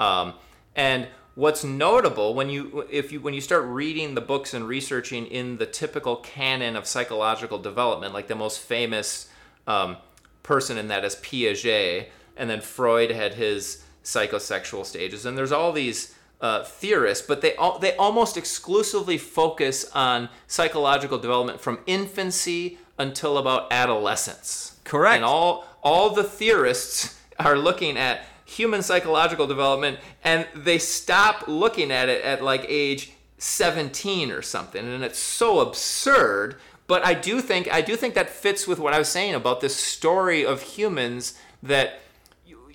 Um, 0.00 0.34
and 0.74 1.08
what's 1.34 1.62
notable 1.62 2.34
when 2.34 2.50
you 2.50 2.84
if 2.90 3.12
you 3.12 3.20
when 3.20 3.32
you 3.32 3.40
start 3.40 3.64
reading 3.64 4.14
the 4.14 4.20
books 4.20 4.54
and 4.54 4.66
researching 4.66 5.26
in 5.26 5.58
the 5.58 5.66
typical 5.66 6.16
canon 6.16 6.74
of 6.74 6.86
psychological 6.86 7.58
development, 7.58 8.12
like 8.12 8.26
the 8.26 8.34
most 8.34 8.60
famous 8.60 9.30
um, 9.66 9.96
person 10.42 10.76
in 10.76 10.88
that 10.88 11.04
is 11.04 11.14
Piaget, 11.16 12.08
and 12.36 12.50
then 12.50 12.60
Freud 12.60 13.10
had 13.10 13.34
his 13.34 13.84
psychosexual 14.02 14.84
stages, 14.84 15.24
and 15.24 15.38
there's 15.38 15.52
all 15.52 15.72
these 15.72 16.14
uh, 16.40 16.64
theorists, 16.64 17.26
but 17.26 17.40
they 17.40 17.54
all, 17.56 17.78
they 17.78 17.96
almost 17.96 18.36
exclusively 18.36 19.18
focus 19.18 19.90
on 19.92 20.28
psychological 20.46 21.18
development 21.18 21.60
from 21.60 21.80
infancy 21.86 22.78
until 22.98 23.38
about 23.38 23.72
adolescence. 23.72 24.78
Correct. 24.84 25.16
And 25.16 25.24
all 25.24 25.64
all 25.82 26.10
the 26.10 26.24
theorists 26.24 27.18
are 27.38 27.56
looking 27.56 27.96
at 27.96 28.24
human 28.44 28.82
psychological 28.82 29.46
development, 29.46 29.98
and 30.24 30.46
they 30.54 30.78
stop 30.78 31.46
looking 31.46 31.90
at 31.90 32.08
it 32.08 32.24
at 32.24 32.42
like 32.42 32.64
age 32.68 33.12
17 33.38 34.30
or 34.30 34.42
something, 34.42 34.86
and 34.86 35.04
it's 35.04 35.18
so 35.18 35.60
absurd. 35.60 36.56
But 36.86 37.04
I 37.04 37.14
do 37.14 37.40
think 37.40 37.72
I 37.72 37.82
do 37.82 37.96
think 37.96 38.14
that 38.14 38.30
fits 38.30 38.66
with 38.66 38.78
what 38.78 38.94
I 38.94 38.98
was 38.98 39.08
saying 39.08 39.34
about 39.34 39.60
this 39.60 39.76
story 39.76 40.44
of 40.44 40.62
humans 40.62 41.34
that 41.62 42.00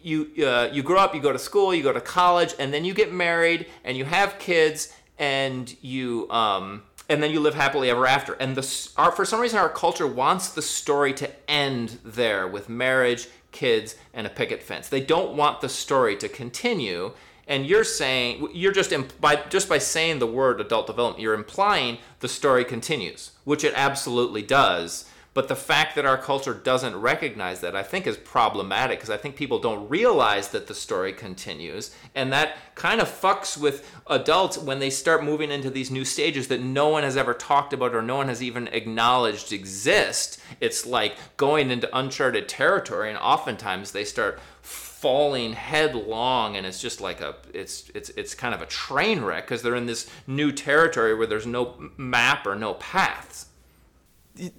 you 0.03 0.45
uh, 0.45 0.69
you 0.71 0.83
grow 0.83 0.99
up, 0.99 1.15
you 1.15 1.21
go 1.21 1.31
to 1.31 1.39
school, 1.39 1.73
you 1.73 1.83
go 1.83 1.93
to 1.93 2.01
college, 2.01 2.53
and 2.59 2.73
then 2.73 2.85
you 2.85 2.93
get 2.93 3.11
married 3.11 3.67
and 3.83 3.97
you 3.97 4.05
have 4.05 4.37
kids, 4.39 4.93
and 5.17 5.75
you 5.81 6.29
um, 6.29 6.83
and 7.09 7.21
then 7.21 7.31
you 7.31 7.39
live 7.39 7.55
happily 7.55 7.89
ever 7.89 8.05
after. 8.05 8.33
And 8.33 8.55
the 8.55 8.89
our, 8.97 9.11
for 9.11 9.25
some 9.25 9.39
reason 9.39 9.59
our 9.59 9.69
culture 9.69 10.07
wants 10.07 10.49
the 10.49 10.61
story 10.61 11.13
to 11.13 11.29
end 11.49 11.99
there 12.03 12.47
with 12.47 12.69
marriage, 12.69 13.27
kids, 13.51 13.95
and 14.13 14.27
a 14.27 14.29
picket 14.29 14.63
fence. 14.63 14.89
They 14.89 15.01
don't 15.01 15.35
want 15.35 15.61
the 15.61 15.69
story 15.69 16.15
to 16.17 16.29
continue. 16.29 17.13
And 17.45 17.65
you're 17.65 17.83
saying 17.83 18.47
you're 18.53 18.71
just 18.71 18.93
imp- 18.93 19.19
by 19.19 19.35
just 19.49 19.67
by 19.67 19.77
saying 19.77 20.19
the 20.19 20.27
word 20.27 20.61
adult 20.61 20.87
development, 20.87 21.21
you're 21.21 21.33
implying 21.33 21.97
the 22.19 22.29
story 22.29 22.63
continues, 22.63 23.31
which 23.43 23.63
it 23.63 23.73
absolutely 23.75 24.41
does 24.41 25.05
but 25.33 25.47
the 25.47 25.55
fact 25.55 25.95
that 25.95 26.05
our 26.05 26.17
culture 26.17 26.53
doesn't 26.53 26.95
recognize 26.95 27.61
that, 27.61 27.75
I 27.75 27.81
think, 27.81 28.05
is 28.05 28.17
problematic 28.17 28.99
because 28.99 29.09
I 29.09 29.17
think 29.17 29.35
people 29.35 29.57
don't 29.57 29.89
realize 29.89 30.49
that 30.49 30.67
the 30.67 30.75
story 30.75 31.11
continues. 31.11 31.95
And 32.13 32.31
that 32.31 32.55
kind 32.75 33.01
of 33.01 33.07
fucks 33.07 33.57
with 33.57 33.89
adults 34.07 34.57
when 34.57 34.79
they 34.79 34.91
start 34.91 35.23
moving 35.23 35.51
into 35.51 35.71
these 35.71 35.89
new 35.89 36.05
stages 36.05 36.49
that 36.49 36.61
no 36.61 36.89
one 36.89 37.03
has 37.03 37.17
ever 37.17 37.33
talked 37.33 37.73
about 37.73 37.95
or 37.95 38.03
no 38.03 38.17
one 38.17 38.27
has 38.27 38.43
even 38.43 38.67
acknowledged 38.67 39.51
exist. 39.51 40.39
It's 40.59 40.85
like 40.85 41.17
going 41.37 41.71
into 41.71 41.97
uncharted 41.97 42.47
territory, 42.47 43.09
and 43.09 43.17
oftentimes 43.17 43.91
they 43.91 44.05
start 44.05 44.39
falling 44.61 45.51
headlong 45.51 46.55
and 46.55 46.65
it's 46.65 46.79
just 46.79 47.01
like 47.01 47.19
a 47.19 47.35
it's 47.53 47.91
it's 47.93 48.07
it's 48.11 48.33
kind 48.33 48.55
of 48.55 48.61
a 48.61 48.65
train 48.67 49.21
wreck 49.21 49.43
because 49.43 49.61
they're 49.61 49.75
in 49.75 49.85
this 49.85 50.09
new 50.27 50.49
territory 50.49 51.13
where 51.13 51.27
there's 51.27 51.45
no 51.45 51.89
map 51.97 52.47
or 52.47 52.55
no 52.55 52.73
paths 52.75 53.47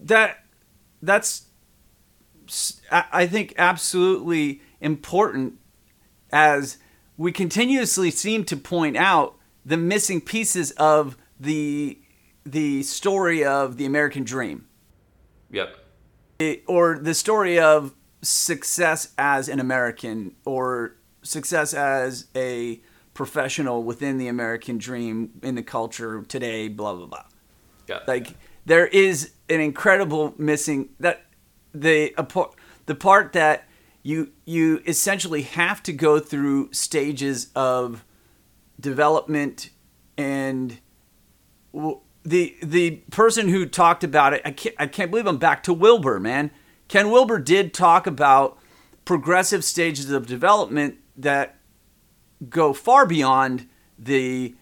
that 0.03 0.44
that's 1.05 1.47
I 2.91 3.27
think 3.27 3.55
absolutely 3.57 4.61
important 4.81 5.55
as 6.31 6.79
we 7.17 7.33
continuously 7.33 8.11
seem 8.11 8.45
to 8.45 8.57
point 8.57 8.97
out 8.97 9.37
the 9.65 9.77
missing 9.77 10.21
pieces 10.21 10.71
of 10.73 11.17
the 11.39 11.99
the 12.45 12.83
story 12.83 13.45
of 13.45 13.79
the 13.79 13.87
American 13.87 14.23
dream. 14.23 14.67
Yep. 15.51 15.77
It, 16.39 16.65
or 16.67 16.99
the 16.99 17.15
story 17.15 17.59
of 17.59 17.95
success 18.21 19.15
as 19.17 19.49
an 19.49 19.61
American 19.61 20.35
or 20.45 20.97
success 21.23 21.73
as 21.73 22.27
a 22.37 22.83
professional 23.15 23.83
within 23.83 24.19
the 24.19 24.29
American 24.29 24.77
dream 24.77 25.31
in 25.43 25.55
the 25.55 25.63
culture 25.63 26.23
today, 26.23 26.69
blah 26.69 26.95
blah 26.95 27.07
blah. 27.07 27.25
Yeah. 27.89 28.01
Like 28.07 28.35
there 28.67 28.87
is 28.87 29.33
an 29.49 29.61
incredible 29.61 30.35
missing 30.39 30.91
that 31.01 31.25
the 31.75 32.15
the 32.87 32.95
part 32.95 33.33
that 33.33 33.65
you 34.03 34.31
you 34.45 34.83
essentially 34.87 35.43
have 35.43 35.83
to 35.83 35.93
go 35.93 36.19
through 36.19 36.73
stages 36.73 37.51
of 37.55 38.05
development 38.81 39.71
and 40.17 40.79
the 42.25 42.57
the 42.63 42.91
person 43.11 43.49
who 43.49 43.67
talked 43.67 44.05
about 44.05 44.33
it 44.33 44.43
I 44.45 44.51
can't 44.53 44.75
I 44.79 44.87
can't 44.87 45.11
believe 45.11 45.27
I'm 45.27 45.39
back 45.39 45.63
to 45.65 45.73
Wilber 45.73 46.21
man. 46.21 46.51
Ken 46.89 47.11
Wilber 47.11 47.39
did 47.39 47.73
talk 47.73 48.07
about 48.07 48.59
progressive 49.05 49.65
stages 49.65 50.11
of 50.11 50.27
development 50.27 50.97
that 51.17 51.57
go 52.49 52.73
far 52.73 53.07
beyond 53.07 53.69
the 53.99 54.55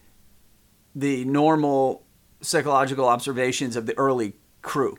the 0.95 1.25
normal 1.25 2.05
psychological 2.43 3.09
observations 3.09 3.77
of 3.77 3.87
the 3.87 3.97
early 3.97 4.35
crew. 4.61 4.99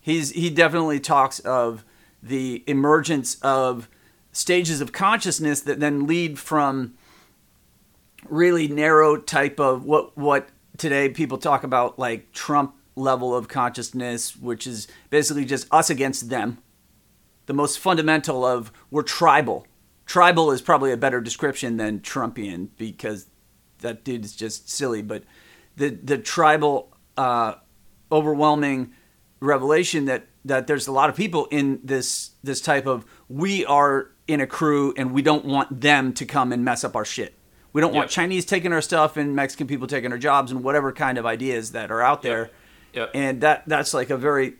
He's 0.00 0.30
he 0.30 0.50
definitely 0.50 1.00
talks 1.00 1.38
of 1.40 1.84
the 2.22 2.64
emergence 2.66 3.36
of 3.42 3.88
stages 4.32 4.80
of 4.80 4.92
consciousness 4.92 5.60
that 5.62 5.80
then 5.80 6.06
lead 6.06 6.38
from 6.38 6.94
really 8.28 8.68
narrow 8.68 9.16
type 9.16 9.60
of 9.60 9.84
what 9.84 10.16
what 10.16 10.48
today 10.76 11.08
people 11.08 11.38
talk 11.38 11.64
about 11.64 11.98
like 11.98 12.32
Trump 12.32 12.74
level 12.94 13.34
of 13.34 13.48
consciousness, 13.48 14.36
which 14.36 14.66
is 14.66 14.88
basically 15.10 15.44
just 15.44 15.66
us 15.70 15.90
against 15.90 16.30
them. 16.30 16.58
The 17.46 17.52
most 17.52 17.78
fundamental 17.78 18.44
of 18.44 18.72
we're 18.90 19.02
tribal. 19.02 19.66
Tribal 20.06 20.50
is 20.50 20.62
probably 20.62 20.92
a 20.92 20.96
better 20.96 21.20
description 21.20 21.76
than 21.76 22.00
Trumpian 22.00 22.68
because 22.76 23.26
that 23.80 24.04
dude 24.04 24.24
is 24.24 24.34
just 24.34 24.70
silly, 24.70 25.02
but 25.02 25.22
the 25.76 25.90
the 25.90 26.18
tribal 26.18 26.96
uh, 27.16 27.54
overwhelming 28.10 28.92
revelation 29.40 30.06
that 30.06 30.26
that 30.44 30.66
there's 30.66 30.86
a 30.86 30.92
lot 30.92 31.10
of 31.10 31.16
people 31.16 31.46
in 31.46 31.80
this 31.82 32.30
this 32.42 32.60
type 32.60 32.86
of 32.86 33.04
we 33.28 33.64
are 33.66 34.10
in 34.28 34.40
a 34.40 34.46
crew 34.46 34.92
and 34.96 35.12
we 35.12 35.22
don't 35.22 35.44
want 35.44 35.80
them 35.80 36.12
to 36.14 36.24
come 36.24 36.52
and 36.52 36.64
mess 36.64 36.84
up 36.84 36.96
our 36.96 37.04
shit. 37.04 37.34
We 37.72 37.80
don't 37.80 37.92
yep. 37.92 38.00
want 38.00 38.10
Chinese 38.10 38.44
taking 38.44 38.72
our 38.72 38.80
stuff 38.80 39.16
and 39.16 39.36
Mexican 39.36 39.66
people 39.66 39.86
taking 39.86 40.10
our 40.10 40.18
jobs 40.18 40.50
and 40.50 40.64
whatever 40.64 40.92
kind 40.92 41.18
of 41.18 41.26
ideas 41.26 41.72
that 41.72 41.90
are 41.90 42.00
out 42.00 42.22
there. 42.22 42.44
Yep. 42.44 42.52
Yep. 42.94 43.10
And 43.14 43.40
that 43.42 43.64
that's 43.66 43.92
like 43.92 44.10
a 44.10 44.16
very 44.16 44.54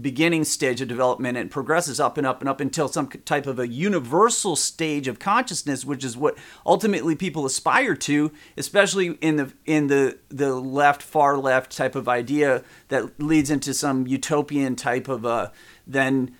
beginning 0.00 0.44
stage 0.44 0.80
of 0.80 0.88
development 0.88 1.38
and 1.38 1.50
progresses 1.50 2.00
up 2.00 2.18
and 2.18 2.26
up 2.26 2.40
and 2.40 2.48
up 2.48 2.60
until 2.60 2.88
some 2.88 3.08
type 3.08 3.46
of 3.46 3.58
a 3.58 3.68
universal 3.68 4.56
stage 4.56 5.06
of 5.06 5.18
consciousness 5.18 5.84
which 5.84 6.04
is 6.04 6.16
what 6.16 6.36
ultimately 6.66 7.14
people 7.14 7.46
aspire 7.46 7.94
to 7.94 8.32
especially 8.56 9.12
in 9.20 9.36
the 9.36 9.52
in 9.66 9.86
the 9.86 10.18
the 10.28 10.54
left 10.54 11.02
far 11.02 11.36
left 11.36 11.76
type 11.76 11.94
of 11.94 12.08
idea 12.08 12.64
that 12.88 13.20
leads 13.20 13.50
into 13.50 13.72
some 13.72 14.06
utopian 14.06 14.74
type 14.74 15.08
of 15.08 15.24
a 15.24 15.52
then 15.86 16.34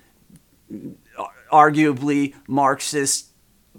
uh, 1.17 1.23
arguably 1.51 2.33
marxist 2.47 3.29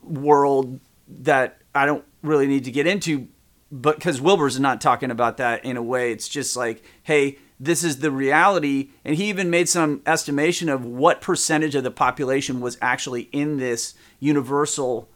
world 0.02 0.80
that 1.08 1.60
I 1.74 1.84
don't 1.84 2.04
really 2.22 2.46
need 2.46 2.64
to 2.64 2.70
get 2.70 2.86
into 2.86 3.28
but 3.70 3.96
because 3.96 4.20
Wilber's 4.20 4.60
not 4.60 4.80
talking 4.80 5.10
about 5.10 5.38
that 5.38 5.64
in 5.64 5.76
a 5.76 5.82
way. 5.82 6.12
It's 6.12 6.28
just 6.28 6.56
like 6.56 6.82
hey 7.02 7.38
this 7.58 7.82
is 7.82 7.98
the 7.98 8.10
reality. 8.10 8.90
And 9.04 9.16
he 9.16 9.28
even 9.28 9.50
made 9.50 9.68
some 9.68 10.02
estimation 10.06 10.68
of 10.68 10.84
what 10.84 11.20
percentage 11.20 11.74
of 11.74 11.84
the 11.84 11.90
population 11.90 12.60
was 12.60 12.78
actually 12.80 13.22
in 13.32 13.56
this 13.56 13.94
universal 14.20 15.08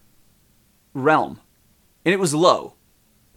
realm. 0.94 1.40
And 2.04 2.12
it 2.14 2.18
was 2.18 2.34
low. 2.34 2.74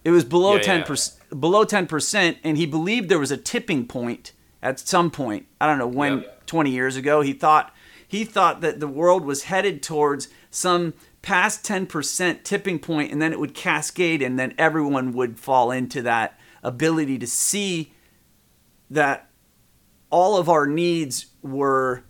It 0.04 0.10
was 0.10 0.24
below 0.24 0.58
ten 0.58 0.80
yeah, 0.80 0.86
percent 0.86 1.18
yeah. 1.30 1.38
below 1.38 1.64
ten 1.64 1.86
percent, 1.86 2.38
and 2.44 2.58
he 2.58 2.66
believed 2.66 3.08
there 3.08 3.18
was 3.18 3.30
a 3.30 3.38
tipping 3.38 3.86
point 3.86 4.32
at 4.62 4.78
some 4.78 5.10
point. 5.10 5.46
I 5.60 5.66
don't 5.66 5.78
know 5.78 5.86
when 5.86 6.20
yeah. 6.20 6.28
twenty 6.46 6.70
years 6.70 6.96
ago. 6.96 7.22
He 7.22 7.32
thought 7.32 7.74
he 8.06 8.24
thought 8.24 8.60
that 8.60 8.80
the 8.80 8.88
world 8.88 9.24
was 9.24 9.44
headed 9.44 9.82
towards 9.82 10.28
some 10.50 10.92
past 11.22 11.64
ten 11.64 11.86
percent 11.86 12.44
tipping 12.44 12.78
point, 12.78 13.12
and 13.12 13.22
then 13.22 13.32
it 13.32 13.40
would 13.40 13.54
cascade, 13.54 14.20
and 14.20 14.38
then 14.38 14.54
everyone 14.58 15.14
would 15.14 15.38
fall 15.38 15.70
into 15.70 16.02
that 16.02 16.38
ability 16.62 17.18
to 17.18 17.26
see 17.26 17.94
that 18.94 19.28
all 20.10 20.36
of 20.36 20.48
our 20.48 20.66
needs 20.66 21.26
were 21.42 22.04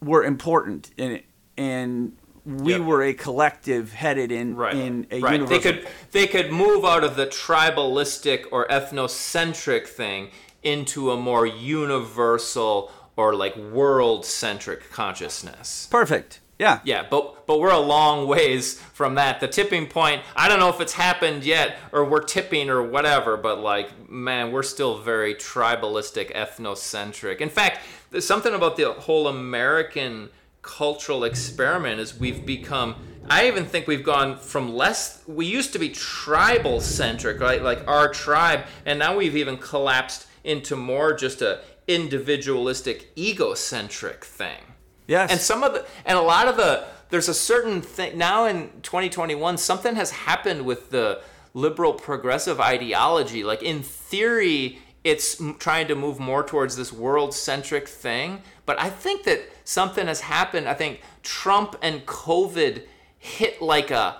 were 0.00 0.24
important 0.24 0.90
and 0.98 1.22
and 1.56 2.16
we 2.44 2.72
yep. 2.72 2.80
were 2.80 3.02
a 3.02 3.14
collective 3.14 3.92
headed 3.92 4.32
in 4.32 4.56
right. 4.56 4.74
in 4.74 5.06
a 5.10 5.20
right. 5.20 5.34
universal. 5.34 5.46
They 5.46 5.60
could 5.60 5.88
they 6.10 6.26
could 6.26 6.50
move 6.50 6.84
out 6.84 7.04
of 7.04 7.16
the 7.16 7.26
tribalistic 7.26 8.46
or 8.50 8.66
ethnocentric 8.68 9.86
thing 9.86 10.30
into 10.62 11.10
a 11.10 11.16
more 11.16 11.46
universal 11.46 12.90
or 13.16 13.34
like 13.34 13.54
world 13.56 14.24
centric 14.24 14.90
consciousness. 14.90 15.86
Perfect. 15.90 16.40
Yeah. 16.62 16.78
Yeah, 16.84 17.04
but 17.10 17.48
but 17.48 17.58
we're 17.58 17.72
a 17.72 17.80
long 17.80 18.28
ways 18.28 18.78
from 18.94 19.16
that. 19.16 19.40
The 19.40 19.48
tipping 19.48 19.88
point, 19.88 20.22
I 20.36 20.48
don't 20.48 20.60
know 20.60 20.68
if 20.68 20.80
it's 20.80 20.92
happened 20.92 21.44
yet 21.44 21.76
or 21.90 22.04
we're 22.04 22.22
tipping 22.22 22.70
or 22.70 22.84
whatever, 22.84 23.36
but 23.36 23.58
like 23.58 24.08
man, 24.08 24.52
we're 24.52 24.62
still 24.62 24.98
very 24.98 25.34
tribalistic, 25.34 26.32
ethnocentric. 26.34 27.40
In 27.40 27.48
fact, 27.48 27.80
there's 28.12 28.24
something 28.24 28.54
about 28.54 28.76
the 28.76 28.92
whole 28.92 29.26
American 29.26 30.28
cultural 30.62 31.24
experiment 31.24 31.98
is 31.98 32.16
we've 32.16 32.46
become 32.46 32.94
I 33.28 33.48
even 33.48 33.64
think 33.64 33.88
we've 33.88 34.04
gone 34.04 34.38
from 34.38 34.72
less 34.72 35.20
we 35.26 35.46
used 35.46 35.72
to 35.72 35.80
be 35.80 35.88
tribal 35.88 36.80
centric, 36.80 37.40
right? 37.40 37.60
Like 37.60 37.88
our 37.88 38.08
tribe, 38.08 38.66
and 38.86 39.00
now 39.00 39.16
we've 39.16 39.36
even 39.36 39.56
collapsed 39.56 40.28
into 40.44 40.76
more 40.76 41.12
just 41.12 41.42
a 41.42 41.60
individualistic 41.88 43.10
egocentric 43.18 44.24
thing. 44.24 44.62
Yes. 45.06 45.30
And 45.30 45.40
some 45.40 45.62
of 45.62 45.74
the 45.74 45.86
and 46.04 46.18
a 46.18 46.22
lot 46.22 46.48
of 46.48 46.56
the 46.56 46.84
there's 47.10 47.28
a 47.28 47.34
certain 47.34 47.82
thing 47.82 48.16
now 48.16 48.46
in 48.46 48.70
2021 48.82 49.58
something 49.58 49.96
has 49.96 50.10
happened 50.10 50.64
with 50.64 50.90
the 50.90 51.20
liberal 51.54 51.92
progressive 51.94 52.60
ideology. 52.60 53.44
Like 53.44 53.62
in 53.62 53.82
theory 53.82 54.78
it's 55.04 55.42
trying 55.58 55.88
to 55.88 55.96
move 55.96 56.20
more 56.20 56.44
towards 56.44 56.76
this 56.76 56.92
world 56.92 57.34
centric 57.34 57.88
thing. 57.88 58.42
But 58.66 58.80
i 58.80 58.88
think 58.88 59.24
that 59.24 59.40
something 59.64 60.06
has 60.06 60.20
happened. 60.20 60.68
I 60.68 60.74
think 60.74 61.00
trump 61.22 61.76
and 61.82 62.04
covid 62.06 62.84
hit 63.18 63.60
like 63.62 63.90
a 63.90 64.16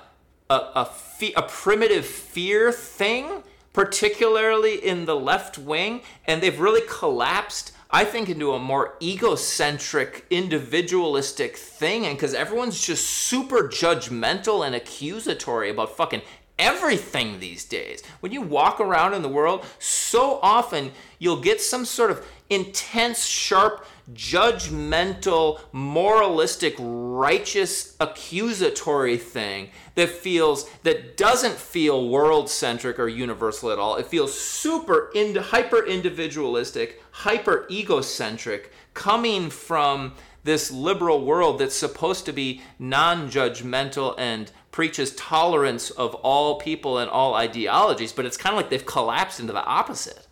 a, 0.50 0.54
a, 0.76 0.84
fe- 0.84 1.32
a 1.36 1.42
primitive 1.42 2.04
fear 2.04 2.70
thing 2.70 3.42
particularly 3.72 4.74
in 4.74 5.06
the 5.06 5.16
left 5.16 5.56
wing 5.56 6.02
and 6.26 6.42
they've 6.42 6.60
really 6.60 6.82
collapsed 6.88 7.72
I 7.94 8.06
think 8.06 8.30
into 8.30 8.54
a 8.54 8.58
more 8.58 8.94
egocentric, 9.02 10.24
individualistic 10.30 11.58
thing, 11.58 12.06
and 12.06 12.16
because 12.16 12.32
everyone's 12.32 12.80
just 12.80 13.06
super 13.06 13.68
judgmental 13.68 14.66
and 14.66 14.74
accusatory 14.74 15.68
about 15.68 15.94
fucking 15.94 16.22
everything 16.58 17.38
these 17.38 17.66
days. 17.66 18.02
When 18.20 18.32
you 18.32 18.40
walk 18.40 18.80
around 18.80 19.12
in 19.12 19.20
the 19.20 19.28
world, 19.28 19.66
so 19.78 20.38
often 20.42 20.92
you'll 21.18 21.40
get 21.40 21.60
some 21.60 21.84
sort 21.84 22.10
of 22.10 22.24
intense, 22.48 23.26
sharp, 23.26 23.86
judgmental, 24.12 25.60
moralistic, 25.72 26.74
righteous, 26.78 27.96
accusatory 28.00 29.16
thing 29.16 29.70
that 29.94 30.08
feels 30.08 30.68
that 30.82 31.16
doesn't 31.16 31.54
feel 31.54 32.08
world 32.08 32.48
centric 32.50 32.98
or 32.98 33.08
universal 33.08 33.70
at 33.70 33.78
all. 33.78 33.96
It 33.96 34.06
feels 34.06 34.38
super 34.38 35.10
into 35.14 35.40
hyper 35.40 35.84
individualistic, 35.86 37.02
hyper 37.10 37.66
egocentric, 37.70 38.72
coming 38.94 39.50
from 39.50 40.14
this 40.44 40.70
liberal 40.70 41.24
world 41.24 41.58
that's 41.58 41.76
supposed 41.76 42.26
to 42.26 42.32
be 42.32 42.60
non-judgmental 42.78 44.14
and 44.18 44.50
preaches 44.72 45.14
tolerance 45.14 45.90
of 45.90 46.14
all 46.16 46.58
people 46.58 46.98
and 46.98 47.08
all 47.10 47.34
ideologies, 47.34 48.12
but 48.12 48.26
it's 48.26 48.36
kind 48.36 48.54
of 48.54 48.56
like 48.56 48.70
they've 48.70 48.86
collapsed 48.86 49.38
into 49.38 49.52
the 49.52 49.64
opposite. 49.64 50.26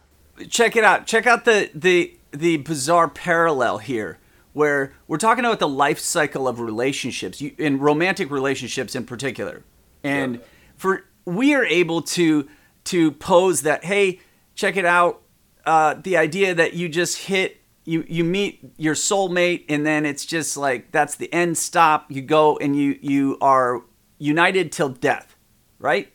check 0.49 0.75
it 0.77 0.85
out. 0.85 1.07
Check 1.07 1.27
out 1.27 1.45
the 1.45 1.71
the 1.75 2.17
the 2.33 2.59
bizarre 2.59 3.09
parallel 3.09 3.79
here, 3.79 4.19
where 4.53 4.93
we're 5.07 5.17
talking 5.19 5.45
about 5.45 5.59
the 5.59 5.69
life 5.69 5.99
cycle 5.99 6.49
of 6.49 6.61
relationships, 6.61 7.41
you, 7.41 7.55
in 7.59 7.79
romantic 7.79 8.31
relationships 8.31 8.95
in 8.95 9.05
particular, 9.05 9.65
and 10.03 10.37
Yeah. 10.37 10.41
for 10.77 11.05
we 11.25 11.55
are 11.55 11.65
able 11.65 12.03
to 12.03 12.49
to 12.85 13.13
pose 13.13 13.63
that 13.63 13.85
hey, 13.85 14.21
check 14.55 14.77
it 14.77 14.85
out, 14.87 15.23
uh, 15.67 15.95
the 16.03 16.17
idea 16.17 16.55
that 16.55 16.75
you 16.75 16.89
just 16.89 17.19
hit. 17.19 17.57
You, 17.85 18.05
you 18.07 18.25
meet 18.25 18.61
your 18.77 18.95
soulmate 18.95 19.65
and 19.69 19.85
then 19.85 20.05
it's 20.07 20.25
just 20.25 20.57
like 20.57 20.93
that's 20.93 21.17
the 21.17 21.33
end 21.33 21.57
stop 21.59 22.07
you 22.11 22.21
go 22.21 22.57
and 22.59 22.77
you 22.77 22.99
you 23.01 23.39
are 23.41 23.83
united 24.19 24.71
till 24.71 24.91
death 24.91 25.35
right 25.79 26.13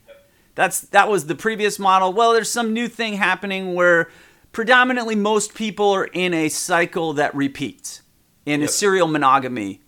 that's 0.53 0.81
that 0.81 1.09
was 1.09 1.25
the 1.25 1.35
previous 1.35 1.77
model. 1.79 2.13
Well, 2.13 2.31
there's 2.33 2.51
some 2.51 2.71
new 2.71 2.87
thing 2.87 3.15
happening 3.15 3.73
where 3.73 4.09
predominantly 4.55 5.15
most 5.15 5.53
people 5.53 5.91
are 5.91 6.05
in 6.05 6.33
a 6.33 6.47
cycle 6.47 7.11
that 7.11 7.35
repeats 7.35 8.01
in 8.45 8.63
a 8.63 8.69
serial 8.69 9.05
monogamy. 9.05 9.81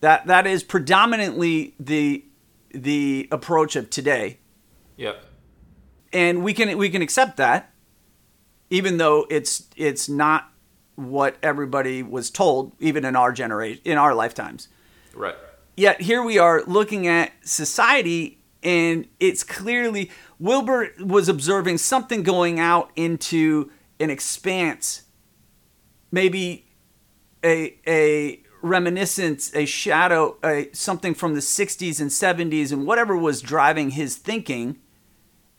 That 0.00 0.26
that 0.26 0.46
is 0.46 0.62
predominantly 0.62 1.74
the 1.80 2.22
the 2.72 3.26
approach 3.32 3.74
of 3.74 3.88
today. 3.88 4.38
Yep. 4.98 5.24
And 6.12 6.44
we 6.44 6.52
can 6.52 6.76
we 6.76 6.90
can 6.90 7.00
accept 7.00 7.38
that 7.38 7.72
even 8.68 8.98
though 8.98 9.26
it's 9.30 9.64
it's 9.76 10.10
not 10.10 10.52
what 10.96 11.38
everybody 11.42 12.02
was 12.02 12.30
told 12.30 12.72
even 12.78 13.02
in 13.02 13.16
our 13.16 13.32
generation 13.32 13.80
in 13.84 13.96
our 13.98 14.14
lifetimes 14.14 14.68
Right. 15.14 15.34
yet 15.76 16.00
here 16.00 16.22
we 16.22 16.38
are 16.38 16.62
looking 16.66 17.06
at 17.06 17.32
society 17.42 18.40
and 18.62 19.06
it's 19.20 19.44
clearly 19.44 20.10
Wilber 20.38 20.88
was 20.98 21.28
observing 21.28 21.78
something 21.78 22.22
going 22.22 22.58
out 22.58 22.90
into 22.96 23.70
an 24.00 24.10
expanse 24.10 25.02
maybe 26.10 26.66
a 27.44 27.78
a 27.86 28.42
reminiscence 28.62 29.54
a 29.54 29.64
shadow 29.66 30.36
a, 30.42 30.68
something 30.72 31.14
from 31.14 31.34
the 31.34 31.40
60s 31.40 32.00
and 32.00 32.10
70s 32.10 32.72
and 32.72 32.86
whatever 32.86 33.16
was 33.16 33.40
driving 33.40 33.90
his 33.90 34.16
thinking 34.16 34.78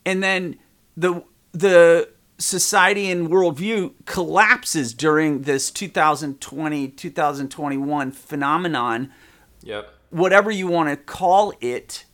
and 0.05 0.21
then 0.23 0.57
the 0.95 1.23
the 1.51 2.09
society 2.39 3.09
and 3.09 3.29
worldview 3.29 3.93
collapses 4.05 4.93
during 4.93 5.41
this 5.43 5.71
2020 5.71 6.87
2021 6.89 8.11
phenomenon 8.11 9.11
Yep. 9.63 9.89
whatever 10.11 10.51
you 10.51 10.67
want 10.67 10.89
to 10.89 10.95
call 10.95 11.53
it 11.61 12.05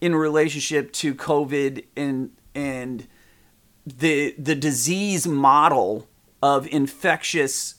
in 0.00 0.14
relationship 0.14 0.92
to 0.92 1.14
covid 1.14 1.84
and 1.96 2.30
and 2.54 3.06
the 3.86 4.34
the 4.38 4.54
disease 4.54 5.26
model 5.26 6.08
of 6.42 6.66
infectious 6.68 7.76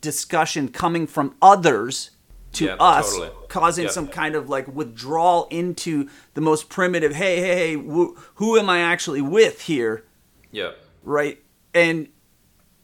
discussion 0.00 0.68
coming 0.68 1.06
from 1.06 1.34
others 1.42 2.10
to 2.52 2.66
Yeah, 2.66 2.76
us 2.78 3.10
totally. 3.12 3.30
causing 3.48 3.84
Yeah. 3.86 3.90
some 3.90 4.08
kind 4.08 4.34
of 4.34 4.48
like 4.48 4.68
withdrawal 4.68 5.46
into 5.50 6.08
the 6.34 6.40
most 6.40 6.68
primitive 6.68 7.14
hey 7.14 7.40
hey 7.40 7.54
hey 7.56 7.74
wh- 7.76 8.16
who 8.36 8.56
am 8.58 8.70
i 8.70 8.78
actually 8.80 9.20
with 9.20 9.62
here 9.62 10.04
Yep. 10.52 10.78
right 11.02 11.42
and 11.74 12.08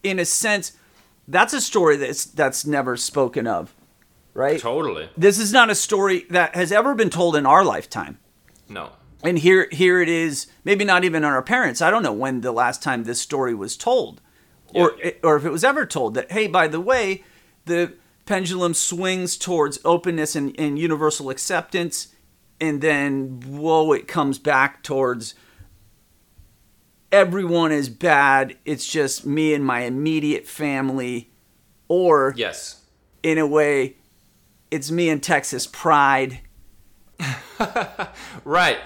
in 0.02 0.18
a 0.18 0.24
sense 0.24 0.72
that's 1.28 1.52
a 1.54 1.60
story 1.60 1.96
that's 1.96 2.24
that's 2.26 2.66
never 2.66 2.96
spoken 2.96 3.46
of 3.46 3.72
right 4.34 4.60
Totally. 4.60 5.08
this 5.16 5.38
is 5.38 5.52
not 5.52 5.70
a 5.70 5.74
story 5.74 6.26
that 6.30 6.54
has 6.56 6.70
ever 6.72 6.94
been 6.94 7.10
told 7.10 7.37
in 7.37 7.46
our 7.46 7.64
lifetime 7.64 8.18
No. 8.68 8.90
And 9.24 9.38
here 9.38 9.68
here 9.72 10.00
it 10.00 10.08
is 10.08 10.46
maybe 10.64 10.84
not 10.84 11.02
even 11.04 11.24
on 11.24 11.32
our 11.32 11.42
parents 11.42 11.80
i 11.82 11.90
don't 11.90 12.02
know 12.02 12.12
when 12.12 12.40
the 12.42 12.52
last 12.52 12.82
time 12.82 13.04
this 13.04 13.20
story 13.20 13.54
was 13.54 13.76
told 13.76 14.20
or 14.74 14.94
Yeah. 15.02 15.10
or 15.22 15.37
if 15.37 15.44
it 15.44 15.50
was 15.50 15.64
ever 15.64 15.84
told 15.87 16.14
that 16.14 16.30
hey 16.30 16.46
by 16.46 16.68
the 16.68 16.80
way 16.80 17.24
the 17.64 17.94
pendulum 18.26 18.72
swings 18.74 19.37
towards 19.37 19.78
openness 19.84 20.34
and, 20.37 20.54
and 20.58 20.78
universal 20.78 21.30
acceptance 21.30 22.08
and 22.60 22.80
then 22.80 23.40
whoa 23.46 23.92
it 23.92 24.06
comes 24.06 24.38
back 24.38 24.82
towards 24.82 25.34
everyone 27.12 27.70
is 27.72 27.88
bad 27.88 28.56
it's 28.64 28.87
just 28.87 29.24
me 29.26 29.54
and 29.54 29.64
my 29.64 29.80
immediate 29.80 30.46
family 30.46 31.30
or 31.88 32.34
Yes. 32.37 32.82
in 33.22 33.38
a 33.38 33.46
way 33.46 33.96
it's 34.70 34.90
me 34.90 35.08
and 35.08 35.22
texas 35.22 35.66
pride 35.66 36.40
Right. 38.44 38.78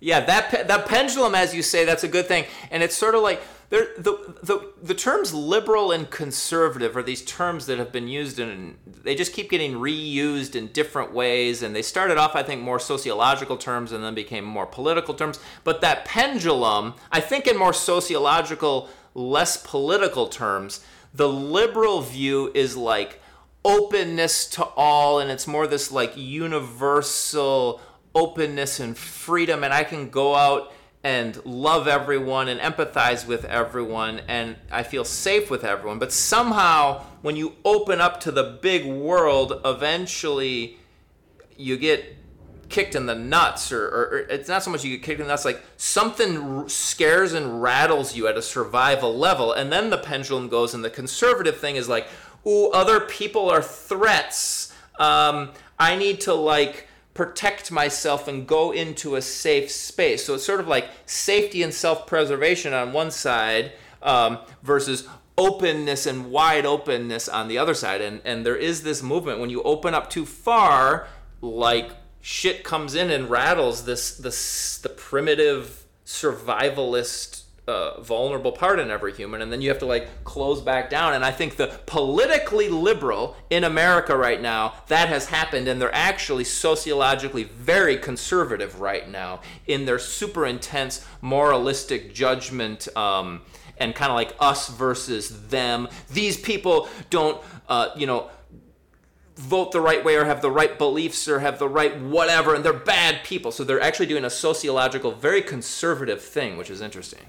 Yeah, 0.00 0.20
that 0.20 0.50
pe- 0.50 0.64
that 0.64 0.86
pendulum, 0.86 1.34
as 1.34 1.54
you 1.54 1.62
say, 1.62 1.84
that's 1.84 2.04
a 2.04 2.08
good 2.08 2.26
thing, 2.26 2.44
and 2.70 2.82
it's 2.82 2.96
sort 2.96 3.14
of 3.14 3.22
like 3.22 3.40
there 3.70 3.88
the 3.96 4.36
the 4.42 4.72
the 4.82 4.94
terms 4.94 5.32
liberal 5.32 5.90
and 5.90 6.10
conservative 6.10 6.96
are 6.96 7.02
these 7.02 7.24
terms 7.24 7.66
that 7.66 7.78
have 7.78 7.92
been 7.92 8.06
used 8.06 8.38
and 8.38 8.76
they 8.86 9.14
just 9.14 9.32
keep 9.32 9.50
getting 9.50 9.72
reused 9.74 10.54
in 10.54 10.66
different 10.68 11.12
ways, 11.12 11.62
and 11.62 11.74
they 11.74 11.82
started 11.82 12.18
off, 12.18 12.36
I 12.36 12.42
think, 12.42 12.60
more 12.60 12.78
sociological 12.78 13.56
terms, 13.56 13.90
and 13.90 14.04
then 14.04 14.14
became 14.14 14.44
more 14.44 14.66
political 14.66 15.14
terms. 15.14 15.40
But 15.64 15.80
that 15.80 16.04
pendulum, 16.04 16.94
I 17.10 17.20
think, 17.20 17.46
in 17.46 17.56
more 17.56 17.72
sociological, 17.72 18.90
less 19.14 19.56
political 19.56 20.28
terms, 20.28 20.84
the 21.14 21.28
liberal 21.28 22.02
view 22.02 22.52
is 22.54 22.76
like 22.76 23.20
openness 23.64 24.46
to 24.48 24.64
all. 24.76 25.20
And 25.20 25.30
it's 25.30 25.46
more 25.46 25.66
this 25.66 25.90
like 25.90 26.16
universal 26.16 27.80
openness 28.16 28.80
and 28.80 28.96
freedom 28.96 29.62
and 29.62 29.74
I 29.74 29.84
can 29.84 30.08
go 30.08 30.34
out 30.34 30.72
and 31.04 31.44
love 31.44 31.86
everyone 31.86 32.48
and 32.48 32.58
empathize 32.58 33.26
with 33.26 33.44
everyone 33.44 34.22
and 34.26 34.56
I 34.72 34.82
feel 34.82 35.04
safe 35.04 35.50
with 35.50 35.64
everyone. 35.64 35.98
But 35.98 36.12
somehow 36.12 37.04
when 37.20 37.36
you 37.36 37.56
open 37.64 38.00
up 38.00 38.18
to 38.20 38.32
the 38.32 38.58
big 38.62 38.86
world 38.86 39.60
eventually 39.64 40.78
you 41.58 41.76
get 41.76 42.16
kicked 42.70 42.94
in 42.94 43.04
the 43.04 43.14
nuts 43.14 43.70
or, 43.70 43.86
or, 43.86 44.04
or 44.04 44.18
it's 44.30 44.48
not 44.48 44.62
so 44.62 44.70
much 44.70 44.82
you 44.82 44.96
get 44.96 45.04
kicked 45.04 45.20
in 45.20 45.26
the 45.26 45.32
nuts 45.32 45.44
like 45.44 45.62
something 45.76 46.66
scares 46.68 47.34
and 47.34 47.62
rattles 47.62 48.16
you 48.16 48.26
at 48.28 48.38
a 48.38 48.42
survival 48.42 49.14
level. 49.14 49.52
And 49.52 49.70
then 49.70 49.90
the 49.90 49.98
pendulum 49.98 50.48
goes 50.48 50.72
and 50.72 50.82
the 50.82 50.90
conservative 50.90 51.58
thing 51.58 51.76
is 51.76 51.86
like 51.86 52.08
ooh 52.46 52.70
other 52.70 53.00
people 53.00 53.50
are 53.50 53.62
threats. 53.62 54.72
Um, 54.98 55.50
i 55.78 55.94
need 55.94 56.22
to 56.22 56.32
like 56.32 56.85
protect 57.16 57.72
myself 57.72 58.28
and 58.28 58.46
go 58.46 58.72
into 58.72 59.16
a 59.16 59.22
safe 59.22 59.70
space. 59.70 60.24
So 60.24 60.34
it's 60.34 60.44
sort 60.44 60.60
of 60.60 60.68
like 60.68 60.88
safety 61.06 61.62
and 61.62 61.72
self-preservation 61.72 62.72
on 62.72 62.92
one 62.92 63.10
side 63.10 63.72
um, 64.02 64.38
versus 64.62 65.08
openness 65.38 66.06
and 66.06 66.30
wide 66.30 66.64
openness 66.64 67.28
on 67.28 67.48
the 67.48 67.58
other 67.58 67.74
side. 67.74 68.00
And 68.00 68.20
and 68.24 68.46
there 68.46 68.56
is 68.56 68.82
this 68.82 69.02
movement 69.02 69.40
when 69.40 69.50
you 69.50 69.62
open 69.62 69.94
up 69.94 70.10
too 70.10 70.26
far 70.26 71.08
like 71.40 71.90
shit 72.20 72.64
comes 72.64 72.94
in 72.94 73.10
and 73.10 73.30
rattles 73.30 73.84
this 73.84 74.16
this 74.16 74.78
the 74.78 74.88
primitive 74.88 75.84
survivalist 76.04 77.42
uh, 77.68 78.00
vulnerable 78.00 78.52
part 78.52 78.78
in 78.78 78.90
every 78.90 79.12
human, 79.12 79.42
and 79.42 79.52
then 79.52 79.60
you 79.60 79.68
have 79.68 79.78
to 79.78 79.86
like 79.86 80.24
close 80.24 80.60
back 80.60 80.88
down. 80.88 81.14
And 81.14 81.24
I 81.24 81.32
think 81.32 81.56
the 81.56 81.78
politically 81.86 82.68
liberal 82.68 83.36
in 83.50 83.64
America 83.64 84.16
right 84.16 84.40
now 84.40 84.74
that 84.88 85.08
has 85.08 85.26
happened, 85.26 85.66
and 85.68 85.80
they're 85.80 85.94
actually 85.94 86.44
sociologically 86.44 87.44
very 87.44 87.96
conservative 87.96 88.80
right 88.80 89.08
now 89.10 89.40
in 89.66 89.84
their 89.84 89.98
super 89.98 90.46
intense 90.46 91.04
moralistic 91.20 92.14
judgment. 92.14 92.88
Um, 92.96 93.42
and 93.78 93.94
kind 93.94 94.10
of 94.10 94.16
like 94.16 94.34
us 94.40 94.70
versus 94.70 95.48
them. 95.48 95.86
These 96.10 96.38
people 96.38 96.88
don't, 97.10 97.42
uh, 97.68 97.90
you 97.94 98.06
know, 98.06 98.30
vote 99.36 99.70
the 99.70 99.82
right 99.82 100.02
way 100.02 100.16
or 100.16 100.24
have 100.24 100.40
the 100.40 100.50
right 100.50 100.78
beliefs 100.78 101.28
or 101.28 101.40
have 101.40 101.58
the 101.58 101.68
right 101.68 102.00
whatever, 102.00 102.54
and 102.54 102.64
they're 102.64 102.72
bad 102.72 103.22
people. 103.22 103.52
So 103.52 103.64
they're 103.64 103.80
actually 103.80 104.06
doing 104.06 104.24
a 104.24 104.30
sociological, 104.30 105.12
very 105.12 105.42
conservative 105.42 106.22
thing, 106.22 106.56
which 106.56 106.70
is 106.70 106.80
interesting. 106.80 107.26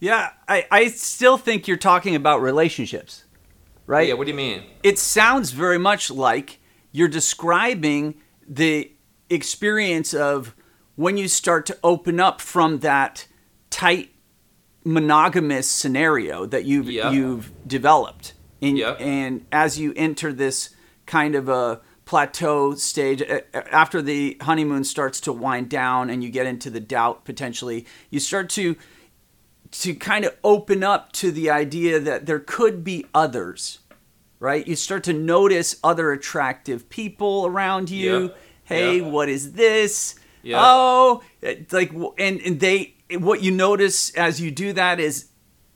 Yeah, 0.00 0.30
I, 0.46 0.66
I 0.70 0.86
still 0.88 1.36
think 1.38 1.66
you're 1.66 1.76
talking 1.76 2.14
about 2.14 2.40
relationships, 2.40 3.24
right? 3.86 4.06
Yeah, 4.08 4.14
what 4.14 4.24
do 4.26 4.30
you 4.30 4.36
mean? 4.36 4.62
It 4.82 4.98
sounds 4.98 5.50
very 5.50 5.78
much 5.78 6.10
like 6.10 6.60
you're 6.92 7.08
describing 7.08 8.14
the 8.46 8.92
experience 9.28 10.14
of 10.14 10.54
when 10.94 11.16
you 11.16 11.28
start 11.28 11.66
to 11.66 11.78
open 11.82 12.20
up 12.20 12.40
from 12.40 12.78
that 12.80 13.26
tight 13.70 14.10
monogamous 14.84 15.68
scenario 15.70 16.46
that 16.46 16.64
you've 16.64 16.90
Yeah. 16.90 17.10
you've 17.10 17.52
developed. 17.66 18.34
And, 18.62 18.78
Yeah. 18.78 18.92
and 18.92 19.44
as 19.52 19.78
you 19.78 19.92
enter 19.96 20.32
this 20.32 20.70
kind 21.06 21.34
of 21.34 21.48
a 21.48 21.80
plateau 22.04 22.74
stage 22.74 23.22
after 23.52 24.00
the 24.00 24.38
honeymoon 24.40 24.82
starts 24.82 25.20
to 25.20 25.32
wind 25.32 25.68
down 25.68 26.08
and 26.08 26.24
you 26.24 26.30
get 26.30 26.46
into 26.46 26.70
the 26.70 26.80
doubt 26.80 27.26
potentially 27.26 27.84
you 28.08 28.18
start 28.18 28.48
to 28.48 28.76
to 29.70 29.94
kind 29.94 30.24
of 30.24 30.34
open 30.42 30.82
up 30.82 31.12
to 31.12 31.30
the 31.30 31.50
idea 31.50 32.00
that 32.00 32.26
there 32.26 32.38
could 32.40 32.82
be 32.84 33.04
others, 33.14 33.78
right? 34.40 34.66
You 34.66 34.76
start 34.76 35.04
to 35.04 35.12
notice 35.12 35.76
other 35.84 36.12
attractive 36.12 36.88
people 36.88 37.46
around 37.46 37.90
you. 37.90 38.22
Yeah. 38.22 38.28
Hey, 38.64 38.98
Yeah. 39.00 39.06
what 39.08 39.28
is 39.28 39.52
this? 39.52 40.14
Yeah. 40.42 40.58
Oh, 40.62 41.22
like 41.72 41.92
and 42.18 42.40
and 42.40 42.60
they 42.60 42.94
what 43.18 43.42
you 43.42 43.50
notice 43.50 44.10
as 44.14 44.40
you 44.40 44.50
do 44.50 44.72
that 44.74 45.00
is 45.00 45.26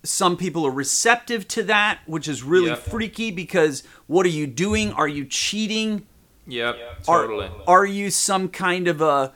some 0.04 0.36
people 0.36 0.66
are 0.66 0.70
receptive 0.70 1.46
to 1.48 1.62
that, 1.64 2.00
which 2.06 2.28
is 2.28 2.42
really 2.42 2.68
Yeah. 2.68 2.74
freaky 2.76 3.30
because 3.30 3.82
what 4.06 4.26
are 4.26 4.30
you 4.30 4.46
doing? 4.46 4.92
Are 4.92 5.08
you 5.08 5.24
cheating? 5.24 6.06
Yep, 6.46 6.76
Are, 7.06 7.22
totally. 7.26 7.50
are 7.68 7.86
you 7.86 8.10
some 8.10 8.48
kind 8.48 8.88
of 8.88 9.00
a 9.00 9.32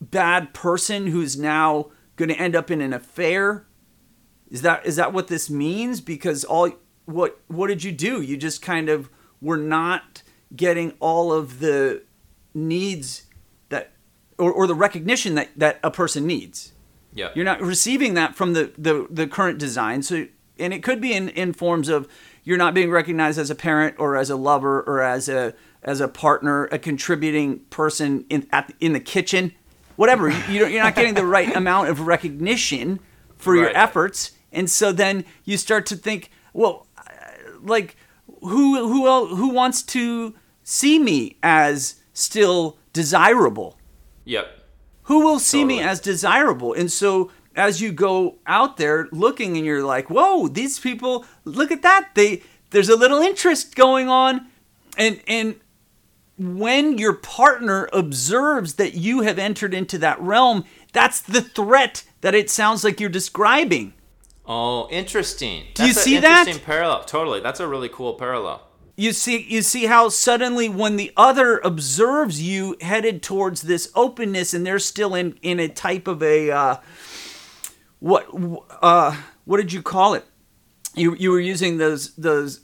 bad 0.00 0.52
person 0.52 1.06
who's 1.06 1.38
now 1.38 1.86
going 2.16 2.28
to 2.28 2.34
end 2.38 2.54
up 2.54 2.70
in 2.70 2.80
an 2.82 2.92
affair? 2.92 3.64
Is 4.50 4.62
that 4.62 4.84
is 4.86 4.96
that 4.96 5.12
what 5.12 5.28
this 5.28 5.50
means? 5.50 6.00
Because 6.00 6.44
all 6.44 6.70
what 7.06 7.40
what 7.48 7.68
did 7.68 7.82
you 7.82 7.92
do? 7.92 8.20
You 8.20 8.36
just 8.36 8.62
kind 8.62 8.88
of 8.88 9.08
were 9.40 9.56
not 9.56 10.22
getting 10.54 10.92
all 11.00 11.32
of 11.32 11.60
the 11.60 12.02
needs 12.54 13.26
that 13.68 13.92
or, 14.38 14.52
or 14.52 14.66
the 14.66 14.74
recognition 14.74 15.34
that, 15.34 15.50
that 15.56 15.80
a 15.82 15.90
person 15.90 16.26
needs. 16.26 16.72
yeah. 17.12 17.30
You're 17.34 17.44
not 17.44 17.60
receiving 17.60 18.14
that 18.14 18.34
from 18.34 18.52
the, 18.52 18.72
the, 18.78 19.06
the 19.10 19.26
current 19.26 19.58
design. 19.58 20.02
So, 20.02 20.26
and 20.58 20.72
it 20.72 20.82
could 20.82 21.00
be 21.00 21.12
in, 21.12 21.28
in 21.30 21.52
forms 21.52 21.88
of 21.88 22.08
you're 22.44 22.58
not 22.58 22.74
being 22.74 22.90
recognized 22.90 23.38
as 23.38 23.50
a 23.50 23.54
parent 23.54 23.96
or 23.98 24.16
as 24.16 24.30
a 24.30 24.36
lover 24.36 24.82
or 24.82 25.02
as 25.02 25.28
a 25.28 25.54
as 25.82 26.00
a 26.00 26.08
partner, 26.08 26.64
a 26.66 26.78
contributing 26.78 27.60
person 27.70 28.24
in 28.30 28.46
at 28.52 28.72
in 28.80 28.92
the 28.92 29.00
kitchen, 29.00 29.52
whatever. 29.96 30.30
You, 30.30 30.66
you're 30.66 30.82
not 30.82 30.94
getting 30.94 31.14
the 31.14 31.26
right 31.26 31.54
amount 31.56 31.88
of 31.88 32.06
recognition 32.06 33.00
for 33.44 33.54
your 33.54 33.66
Right. 33.66 33.76
efforts, 33.76 34.32
and 34.52 34.68
so 34.70 34.90
then 34.92 35.24
you 35.44 35.56
start 35.56 35.86
to 35.86 35.96
think, 35.96 36.30
well, 36.52 36.86
uh, 36.98 37.02
like 37.62 37.96
who 38.40 38.88
who 38.88 39.06
el 39.06 39.26
who 39.26 39.48
wants 39.50 39.82
to 39.82 40.34
see 40.62 40.98
me 40.98 41.36
as 41.42 41.96
still 42.12 42.78
desirable? 42.92 43.78
Yep. 44.24 44.46
who 45.04 45.20
will 45.20 45.38
see 45.38 45.64
me 45.66 45.80
as 45.82 46.00
desirable 46.00 46.72
and 46.72 46.90
so 46.90 47.30
as 47.54 47.82
you 47.82 47.92
go 47.92 48.36
out 48.46 48.78
there 48.78 49.06
looking 49.12 49.56
and 49.58 49.66
you're 49.66 49.84
like 49.84 50.08
whoa 50.08 50.48
these 50.48 50.78
people 50.80 51.26
look 51.44 51.70
at 51.70 51.82
that 51.82 52.08
they 52.14 52.42
there's 52.70 52.88
a 52.88 52.96
little 52.96 53.20
interest 53.20 53.74
going 53.76 54.08
on 54.08 54.46
and 54.96 55.20
and 55.28 55.56
when 56.38 56.96
your 56.98 57.12
partner 57.12 57.88
observes 57.92 58.74
that 58.74 58.94
you 58.94 59.20
have 59.20 59.38
entered 59.38 59.74
into 59.74 59.98
that 59.98 60.18
realm 60.20 60.64
that's 60.94 61.20
the 61.20 61.42
threat 61.42 62.04
that 62.24 62.34
it 62.34 62.48
sounds 62.50 62.82
like 62.84 62.98
you're 63.00 63.10
describing 63.22 63.92
Oh, 64.46 64.88
interesting. 64.90 65.64
Do 65.72 65.86
you 65.86 65.94
see 65.94 66.16
an 66.16 66.22
that? 66.22 66.40
Interesting 66.40 66.66
parallel. 66.66 67.04
Totally. 67.04 67.40
That's 67.40 67.60
a 67.60 67.66
really 67.66 67.88
cool 67.88 68.12
parallel. 68.14 68.60
you 68.96 69.12
see 69.12 69.38
you 69.48 69.62
see 69.62 69.86
how 69.86 70.08
suddenly 70.10 70.68
when 70.68 70.96
the 70.96 71.10
other 71.16 71.58
observes 71.64 72.42
you 72.42 72.76
headed 72.80 73.22
towards 73.22 73.62
this 73.62 73.90
openness 73.94 74.52
and 74.54 74.66
they're 74.66 74.78
still 74.94 75.14
in 75.14 75.38
in 75.42 75.58
a 75.60 75.68
type 75.68 76.06
of 76.06 76.22
a 76.22 76.50
uh 76.50 76.76
what 78.00 78.26
uh 78.82 79.16
what 79.46 79.56
did 79.56 79.72
you 79.72 79.82
call 79.82 80.14
it 80.14 80.24
you 80.94 81.14
you 81.16 81.30
were 81.30 81.40
using 81.40 81.78
those 81.78 82.14
those 82.16 82.60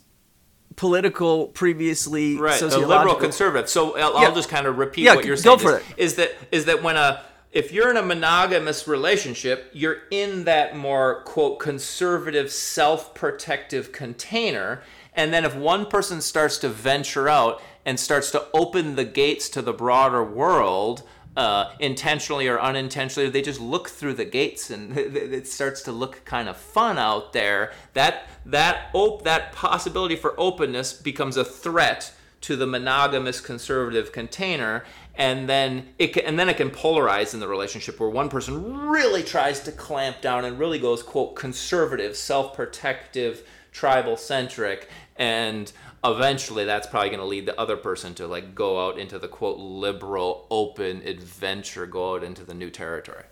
political 0.75 1.47
previously 1.47 2.37
right 2.37 2.61
a 2.61 2.67
liberal 2.77 3.15
conservative 3.15 3.69
so 3.69 3.97
i'll, 3.97 4.13
Yeah. 4.21 4.27
I'll 4.29 4.35
just 4.35 4.49
kind 4.49 4.65
of 4.67 4.77
repeat 4.77 5.03
Yeah, 5.05 5.15
what 5.15 5.25
you're 5.25 5.35
saying 5.35 5.57
go 5.57 5.61
for 5.61 5.77
is, 5.79 5.83
it. 5.83 5.97
is 5.97 6.15
that 6.15 6.31
is 6.51 6.65
that 6.65 6.81
when 6.83 6.95
a 6.95 7.21
if 7.51 7.71
you're 7.71 7.91
in 7.91 7.97
a 7.97 8.01
monogamous 8.01 8.87
relationship 8.87 9.69
you're 9.73 10.03
in 10.09 10.43
that 10.45 10.75
more 10.75 11.21
quote 11.23 11.59
conservative 11.59 12.51
self-protective 12.51 13.91
container 13.91 14.81
and 15.13 15.33
then 15.33 15.45
if 15.45 15.55
one 15.55 15.85
person 15.85 16.21
starts 16.21 16.57
to 16.57 16.69
venture 16.69 17.27
out 17.27 17.61
and 17.85 17.99
starts 17.99 18.31
to 18.31 18.47
open 18.53 18.95
the 18.95 19.03
gates 19.03 19.49
to 19.49 19.61
the 19.61 19.73
broader 19.73 20.23
world 20.23 21.03
uh, 21.35 21.71
intentionally 21.79 22.47
or 22.47 22.59
unintentionally, 22.59 23.29
they 23.29 23.41
just 23.41 23.61
look 23.61 23.89
through 23.89 24.13
the 24.13 24.25
gates 24.25 24.69
and 24.69 24.97
it 24.97 25.47
starts 25.47 25.81
to 25.83 25.91
look 25.91 26.23
kind 26.25 26.49
of 26.49 26.57
fun 26.57 26.97
out 26.97 27.33
there. 27.33 27.71
That 27.93 28.27
that 28.45 28.89
op- 28.93 29.23
that 29.23 29.53
possibility 29.53 30.15
for 30.15 30.33
openness 30.37 30.93
becomes 30.93 31.37
a 31.37 31.45
threat 31.45 32.13
to 32.41 32.55
the 32.55 32.65
monogamous 32.65 33.39
conservative 33.39 34.11
container, 34.11 34.83
and 35.21 35.47
then 35.47 35.85
it 35.99 36.13
can, 36.13 36.25
and 36.25 36.39
then 36.39 36.49
it 36.49 36.57
can 36.57 36.71
polarize 36.71 37.35
in 37.35 37.39
the 37.39 37.47
relationship 37.47 37.99
where 37.99 38.09
one 38.09 38.27
person 38.27 38.89
really 38.89 39.21
tries 39.21 39.59
to 39.59 39.71
clamp 39.71 40.19
down 40.19 40.45
and 40.45 40.57
really 40.57 40.79
goes 40.79 41.03
quote 41.03 41.35
conservative, 41.35 42.17
self-protective, 42.17 43.47
tribal 43.71 44.17
centric, 44.17 44.89
and 45.17 45.71
eventually 46.03 46.65
that's 46.65 46.87
probably 46.87 47.09
going 47.09 47.19
to 47.19 47.25
lead 47.25 47.45
the 47.45 47.59
other 47.61 47.77
person 47.77 48.15
to 48.15 48.25
like 48.25 48.55
go 48.55 48.83
out 48.83 48.97
into 48.97 49.19
the 49.19 49.27
quote 49.27 49.59
liberal 49.59 50.47
open 50.49 51.03
adventure 51.03 51.85
go 51.85 52.15
out 52.15 52.23
into 52.23 52.43
the 52.43 52.55
new 52.55 52.71
territory. 52.71 53.23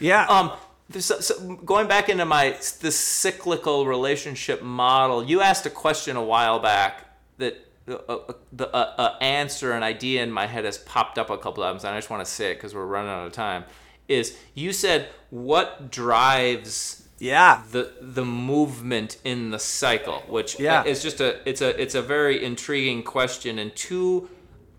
Yeah. 0.00 0.26
Um 0.26 0.52
this, 0.90 1.06
so 1.06 1.56
going 1.64 1.88
back 1.88 2.10
into 2.10 2.26
my 2.26 2.50
the 2.82 2.90
cyclical 2.92 3.86
relationship 3.86 4.60
model 4.60 5.24
you 5.24 5.40
asked 5.40 5.64
a 5.64 5.70
question 5.70 6.16
a 6.18 6.22
while 6.22 6.58
back 6.58 7.06
that 7.38 7.63
uh, 7.88 7.92
uh, 8.08 8.32
the 8.52 8.68
uh, 8.74 8.94
uh, 8.98 9.16
answer 9.20 9.72
an 9.72 9.82
idea 9.82 10.22
in 10.22 10.30
my 10.30 10.46
head 10.46 10.64
has 10.64 10.78
popped 10.78 11.18
up 11.18 11.28
a 11.30 11.36
couple 11.38 11.62
times 11.62 11.84
and 11.84 11.94
i 11.94 11.98
just 11.98 12.10
want 12.10 12.24
to 12.24 12.30
say 12.30 12.50
it 12.52 12.54
because 12.54 12.74
we're 12.74 12.86
running 12.86 13.10
out 13.10 13.26
of 13.26 13.32
time 13.32 13.64
is 14.08 14.36
you 14.54 14.72
said 14.72 15.08
what 15.30 15.90
drives 15.90 17.06
yeah 17.18 17.62
the 17.72 17.92
the 18.00 18.24
movement 18.24 19.18
in 19.24 19.50
the 19.50 19.58
cycle, 19.58 20.22
which 20.28 20.58
Yeah. 20.58 20.84
is 20.84 21.02
just 21.02 21.20
a 21.20 21.46
it's 21.48 21.60
a 21.62 21.80
it's 21.80 21.94
a 21.94 22.02
very 22.02 22.44
intriguing 22.44 23.02
question, 23.02 23.58
and 23.58 23.74
two 23.76 24.28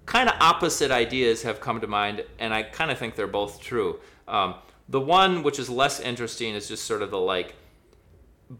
kind 0.05 0.29
of 0.29 0.35
opposite 0.41 0.91
ideas 0.91 1.41
have 1.43 1.59
come 1.59 1.79
to 1.81 1.87
mind, 1.87 2.23
and 2.37 2.53
I 2.53 2.61
kind 2.63 2.91
of 2.91 2.97
think 2.99 3.15
they're 3.15 3.25
both 3.25 3.61
true. 3.61 3.99
Um, 4.27 4.55
the 4.89 4.99
one 4.99 5.41
which 5.43 5.57
is 5.59 5.69
less 5.69 5.99
interesting 5.99 6.53
is 6.53 6.67
just 6.67 6.83
sort 6.83 7.01
of 7.01 7.09
the 7.09 7.17
like 7.19 7.55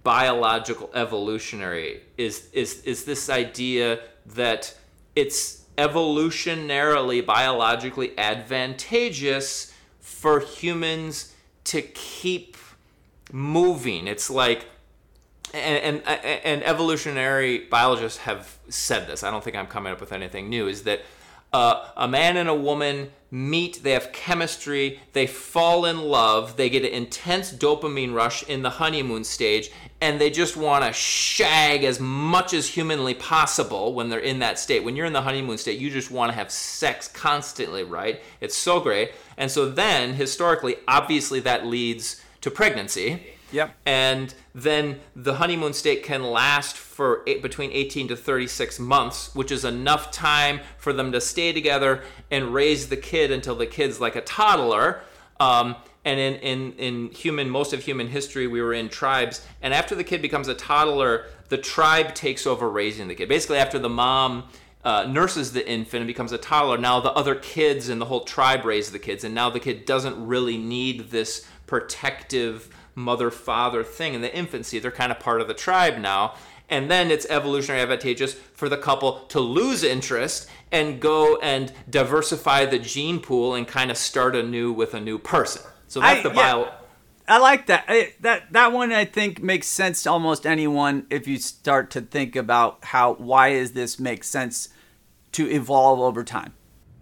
biological 0.03 0.89
evolutionary 0.93 2.01
is 2.17 2.49
is 2.53 2.81
is 2.83 3.05
this 3.05 3.29
idea 3.29 3.99
that 4.25 4.75
it's 5.15 5.63
evolutionarily 5.77 7.25
biologically 7.25 8.17
advantageous 8.17 9.73
for 9.99 10.39
humans 10.39 11.33
to 11.65 11.81
keep 11.81 12.57
moving. 13.31 14.07
It's 14.07 14.29
like, 14.29 14.65
and, 15.53 16.01
and 16.07 16.17
and 16.43 16.63
evolutionary 16.63 17.59
biologists 17.59 18.19
have 18.19 18.57
said 18.69 19.07
this. 19.07 19.23
I 19.23 19.31
don't 19.31 19.43
think 19.43 19.55
I'm 19.55 19.67
coming 19.67 19.93
up 19.93 20.01
with 20.01 20.11
anything 20.11 20.49
new. 20.49 20.67
Is 20.67 20.83
that 20.83 21.01
uh, 21.53 21.87
a 21.95 22.07
man 22.07 22.37
and 22.37 22.49
a 22.49 22.55
woman 22.55 23.11
meet, 23.31 23.83
they 23.83 23.91
have 23.91 24.11
chemistry, 24.13 24.99
they 25.13 25.27
fall 25.27 25.85
in 25.85 26.01
love, 26.01 26.55
they 26.55 26.69
get 26.69 26.85
an 26.85 26.91
intense 26.91 27.51
dopamine 27.51 28.13
rush 28.13 28.43
in 28.43 28.61
the 28.61 28.69
honeymoon 28.69 29.23
stage, 29.23 29.71
and 29.99 30.21
they 30.21 30.29
just 30.29 30.55
want 30.55 30.85
to 30.85 30.93
shag 30.93 31.83
as 31.83 31.99
much 31.99 32.53
as 32.53 32.67
humanly 32.67 33.13
possible 33.13 33.93
when 33.93 34.09
they're 34.09 34.19
in 34.19 34.39
that 34.39 34.57
state. 34.59 34.83
When 34.83 34.95
you're 34.95 35.05
in 35.05 35.13
the 35.13 35.21
honeymoon 35.21 35.57
state, 35.57 35.79
you 35.79 35.89
just 35.89 36.11
want 36.11 36.31
to 36.31 36.35
have 36.37 36.51
sex 36.51 37.07
constantly, 37.07 37.83
right? 37.83 38.21
It's 38.39 38.57
so 38.57 38.79
great. 38.79 39.11
And 39.37 39.51
so 39.51 39.69
then, 39.69 40.13
historically, 40.13 40.77
obviously, 40.87 41.39
that 41.41 41.65
leads 41.65 42.21
to 42.41 42.51
pregnancy. 42.51 43.34
Yep. 43.55 43.73
And 43.85 44.33
then 44.53 44.99
the 45.15 45.35
honeymoon 45.35 45.71
state 45.71 46.03
can 46.03 46.23
last 46.23 46.75
for 46.75 47.23
eight, 47.25 47.41
between 47.41 47.71
18 47.71 48.09
to 48.09 48.15
36 48.17 48.79
months, 48.81 49.33
which 49.33 49.49
is 49.49 49.63
enough 49.63 50.11
time 50.11 50.59
for 50.77 50.91
them 50.91 51.13
to 51.13 51.21
stay 51.21 51.53
together 51.53 52.03
and 52.29 52.53
raise 52.53 52.89
the 52.89 52.97
kid 52.97 53.31
until 53.31 53.55
the 53.55 53.65
kid's 53.65 54.01
like 54.01 54.17
a 54.17 54.21
toddler. 54.21 54.99
Um, 55.39 55.77
and 56.03 56.19
in, 56.19 56.35
in, 56.35 56.73
in 56.73 57.11
human 57.11 57.49
most 57.49 57.71
of 57.71 57.81
human 57.81 58.07
history 58.07 58.45
we 58.45 58.61
were 58.61 58.73
in 58.73 58.89
tribes 58.89 59.45
and 59.61 59.73
after 59.73 59.95
the 59.95 60.03
kid 60.03 60.21
becomes 60.21 60.47
a 60.47 60.53
toddler 60.53 61.25
the 61.49 61.57
tribe 61.57 62.13
takes 62.13 62.45
over 62.45 62.69
raising 62.69 63.07
the 63.07 63.15
kid 63.15 63.27
basically 63.27 63.57
after 63.57 63.79
the 63.79 63.89
mom 63.89 64.43
uh, 64.83 65.03
nurses 65.09 65.51
the 65.51 65.67
infant 65.67 66.01
and 66.01 66.07
becomes 66.07 66.31
a 66.31 66.37
toddler 66.37 66.77
now 66.77 66.99
the 66.99 67.11
other 67.13 67.33
kids 67.33 67.89
and 67.89 67.99
the 67.99 68.05
whole 68.05 68.23
tribe 68.23 68.63
raise 68.63 68.91
the 68.91 68.99
kids 68.99 69.23
and 69.23 69.33
now 69.33 69.49
the 69.49 69.59
kid 69.59 69.83
doesn't 69.83 70.27
really 70.27 70.57
need 70.57 71.09
this 71.09 71.45
protective 71.65 72.69
mother 72.95 73.29
father 73.29 73.83
thing 73.83 74.13
in 74.13 74.21
the 74.21 74.35
infancy 74.35 74.79
they're 74.79 74.91
kind 74.91 75.11
of 75.11 75.19
part 75.19 75.41
of 75.41 75.47
the 75.47 75.53
tribe 75.53 75.97
now 75.97 76.33
and 76.69 76.89
then 76.89 77.11
it's 77.11 77.27
evolutionary 77.29 77.81
advantageous 77.81 78.33
for 78.33 78.67
the 78.69 78.77
couple 78.77 79.19
to 79.25 79.39
lose 79.39 79.83
interest 79.83 80.49
and 80.71 80.99
go 80.99 81.37
and 81.37 81.71
diversify 81.89 82.65
the 82.65 82.79
gene 82.79 83.19
pool 83.19 83.53
and 83.53 83.67
kind 83.67 83.91
of 83.91 83.97
start 83.97 84.35
anew 84.35 84.71
with 84.71 84.93
a 84.93 84.99
new 84.99 85.17
person 85.17 85.61
so 85.87 85.99
that's 85.99 86.19
I- 86.19 86.29
the 86.29 86.35
yeah. 86.35 86.53
bio 86.53 86.71
I 87.27 87.39
like 87.39 87.65
that. 87.67 87.85
I, 87.87 88.13
that 88.19 88.53
that 88.53 88.71
one 88.71 88.91
I 88.91 89.05
think 89.05 89.41
makes 89.41 89.67
sense 89.67 90.03
to 90.03 90.11
almost 90.11 90.45
anyone 90.45 91.07
if 91.09 91.27
you 91.27 91.37
start 91.37 91.89
to 91.91 92.01
think 92.01 92.35
about 92.35 92.83
how 92.83 93.13
why 93.15 93.49
is 93.49 93.71
this 93.71 93.99
make 93.99 94.23
sense 94.23 94.69
to 95.31 95.49
evolve 95.49 95.99
over 95.99 96.23
time. 96.23 96.53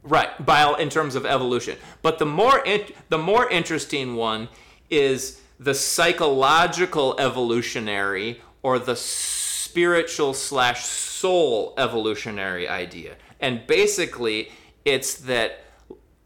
Right, 0.02 0.30
bio 0.46 0.76
in 0.76 0.90
terms 0.90 1.16
of 1.16 1.26
evolution. 1.26 1.78
But 2.02 2.20
the 2.20 2.26
more 2.26 2.64
the 3.10 3.18
more 3.18 3.50
interesting 3.50 4.16
one 4.16 4.50
is 4.90 5.42
the 5.60 5.74
psychological 5.74 7.16
evolutionary 7.20 8.42
or 8.62 8.80
the 8.80 8.96
spiritual 8.96 10.34
slash 10.34 10.86
soul 10.86 11.74
evolutionary 11.78 12.68
idea. 12.68 13.16
And 13.40 13.66
basically, 13.68 14.52
it's 14.86 15.16
that 15.16 15.64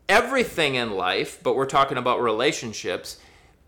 everything 0.10 0.76
in 0.76 0.92
life, 0.92 1.40
but 1.44 1.56
we're 1.56 1.66
talking 1.66 1.98
about 1.98 2.22
relationships. 2.22 3.18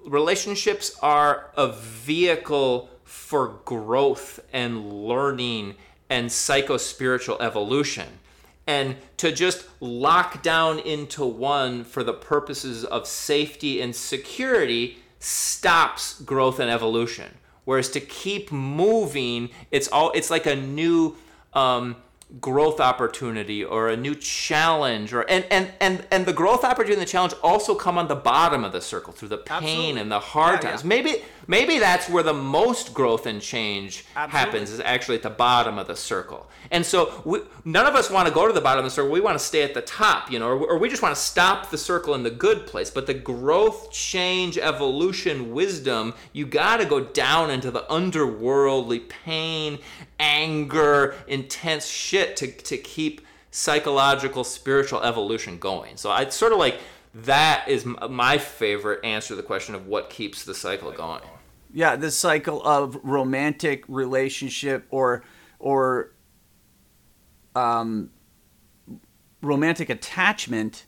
Relationships 0.05 0.97
are 1.01 1.51
a 1.55 1.71
vehicle 1.71 2.89
for 3.03 3.59
growth 3.65 4.39
and 4.53 4.91
learning 4.91 5.75
and 6.09 6.31
psycho 6.31 6.77
spiritual 6.77 7.41
evolution. 7.41 8.07
And 8.67 8.97
to 9.17 9.31
just 9.31 9.65
lock 9.79 10.43
down 10.43 10.79
into 10.79 11.25
one 11.25 11.83
for 11.83 12.03
the 12.03 12.13
purposes 12.13 12.85
of 12.85 13.07
safety 13.07 13.81
and 13.81 13.95
security 13.95 14.99
stops 15.19 16.21
growth 16.21 16.59
and 16.59 16.69
evolution. 16.69 17.37
Whereas 17.65 17.89
to 17.91 17.99
keep 17.99 18.51
moving, 18.51 19.49
it's 19.69 19.87
all 19.89 20.11
it's 20.11 20.31
like 20.31 20.45
a 20.47 20.55
new 20.55 21.15
um, 21.53 21.97
growth 22.39 22.79
opportunity 22.79 23.63
or 23.63 23.89
a 23.89 23.97
new 23.97 24.15
challenge 24.15 25.13
or 25.13 25.21
and 25.29 25.45
and 25.51 25.71
and 25.79 26.05
and 26.11 26.25
the 26.25 26.33
growth 26.33 26.63
opportunity 26.63 26.93
and 26.93 27.01
the 27.01 27.05
challenge 27.11 27.33
also 27.43 27.75
come 27.75 27.97
on 27.97 28.07
the 28.07 28.15
bottom 28.15 28.63
of 28.63 28.71
the 28.71 28.81
circle 28.81 29.13
through 29.13 29.27
the 29.29 29.37
pain 29.37 29.57
Absolutely. 29.63 30.01
and 30.01 30.11
the 30.11 30.19
hard 30.19 30.63
Yeah, 30.63 30.69
times 30.69 30.83
yeah. 30.83 30.87
maybe 30.89 31.23
maybe 31.49 31.79
that's 31.79 32.07
where 32.07 32.21
the 32.21 32.33
most 32.33 32.93
growth 32.93 33.25
and 33.25 33.41
change 33.41 34.05
Absolutely. 34.15 34.39
happens 34.39 34.71
is 34.71 34.79
actually 34.79 35.15
at 35.15 35.23
the 35.23 35.31
bottom 35.31 35.79
of 35.79 35.87
the 35.87 35.95
circle. 35.95 36.47
And 36.69 36.85
so 36.85 37.21
we, 37.25 37.39
none 37.65 37.87
of 37.87 37.95
us 37.95 38.09
want 38.09 38.27
to 38.27 38.33
go 38.33 38.47
to 38.47 38.53
the 38.53 38.61
bottom 38.61 38.85
of 38.85 38.89
the 38.89 38.93
circle. 38.93 39.11
We 39.11 39.19
want 39.19 39.37
to 39.37 39.43
stay 39.43 39.63
at 39.63 39.73
the 39.73 39.81
top 39.81 40.31
you 40.31 40.39
know 40.39 40.47
or, 40.47 40.71
or 40.71 40.77
we 40.77 40.87
just 40.87 41.01
want 41.01 41.13
to 41.13 41.21
stop 41.21 41.71
the 41.71 41.77
circle 41.77 42.13
in 42.13 42.23
the 42.23 42.29
good 42.29 42.67
place. 42.67 42.91
But 42.91 43.07
the 43.07 43.15
growth 43.15 43.91
change 43.91 44.57
evolution 44.57 45.51
wisdom 45.51 46.13
you 46.31 46.45
got 46.45 46.77
to 46.77 46.85
go 46.85 47.01
down 47.01 47.49
into 47.49 47.71
the 47.71 47.81
underworldly 47.89 49.09
pain 49.09 49.79
anger 50.19 51.15
intense 51.27 51.87
shit 51.87 52.37
to, 52.37 52.51
to 52.51 52.77
keep 52.77 53.21
psychological 53.49 54.43
spiritual 54.43 55.01
evolution 55.01 55.57
going. 55.57 55.97
So 55.97 56.11
i 56.11 56.29
sort 56.29 56.53
of 56.53 56.59
like 56.59 56.79
that 57.15 57.67
is 57.67 57.85
my 57.85 58.37
favorite 58.37 59.03
answer 59.03 59.29
to 59.29 59.35
the 59.35 59.41
question 59.41 59.73
of 59.73 59.87
what 59.87 60.11
keeps 60.11 60.45
the 60.45 60.53
cycle 60.53 60.91
going 60.91 61.23
Yeah, 61.71 61.95
the 61.95 62.11
cycle 62.11 62.63
of 62.63 62.99
romantic 63.03 63.83
relationship 63.87 64.85
or 64.89 65.23
or 65.59 66.11
um, 67.55 68.09
romantic 69.41 69.89
attachment 69.89 70.85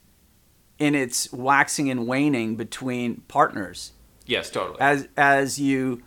in 0.79 0.95
its 0.95 1.31
waxing 1.31 1.89
and 1.89 2.07
waning 2.07 2.55
between 2.55 3.21
partners. 3.27 3.91
yes 4.25 4.49
totally. 4.49 4.79
As 4.79 5.07
as 5.15 5.59
you 5.59 6.01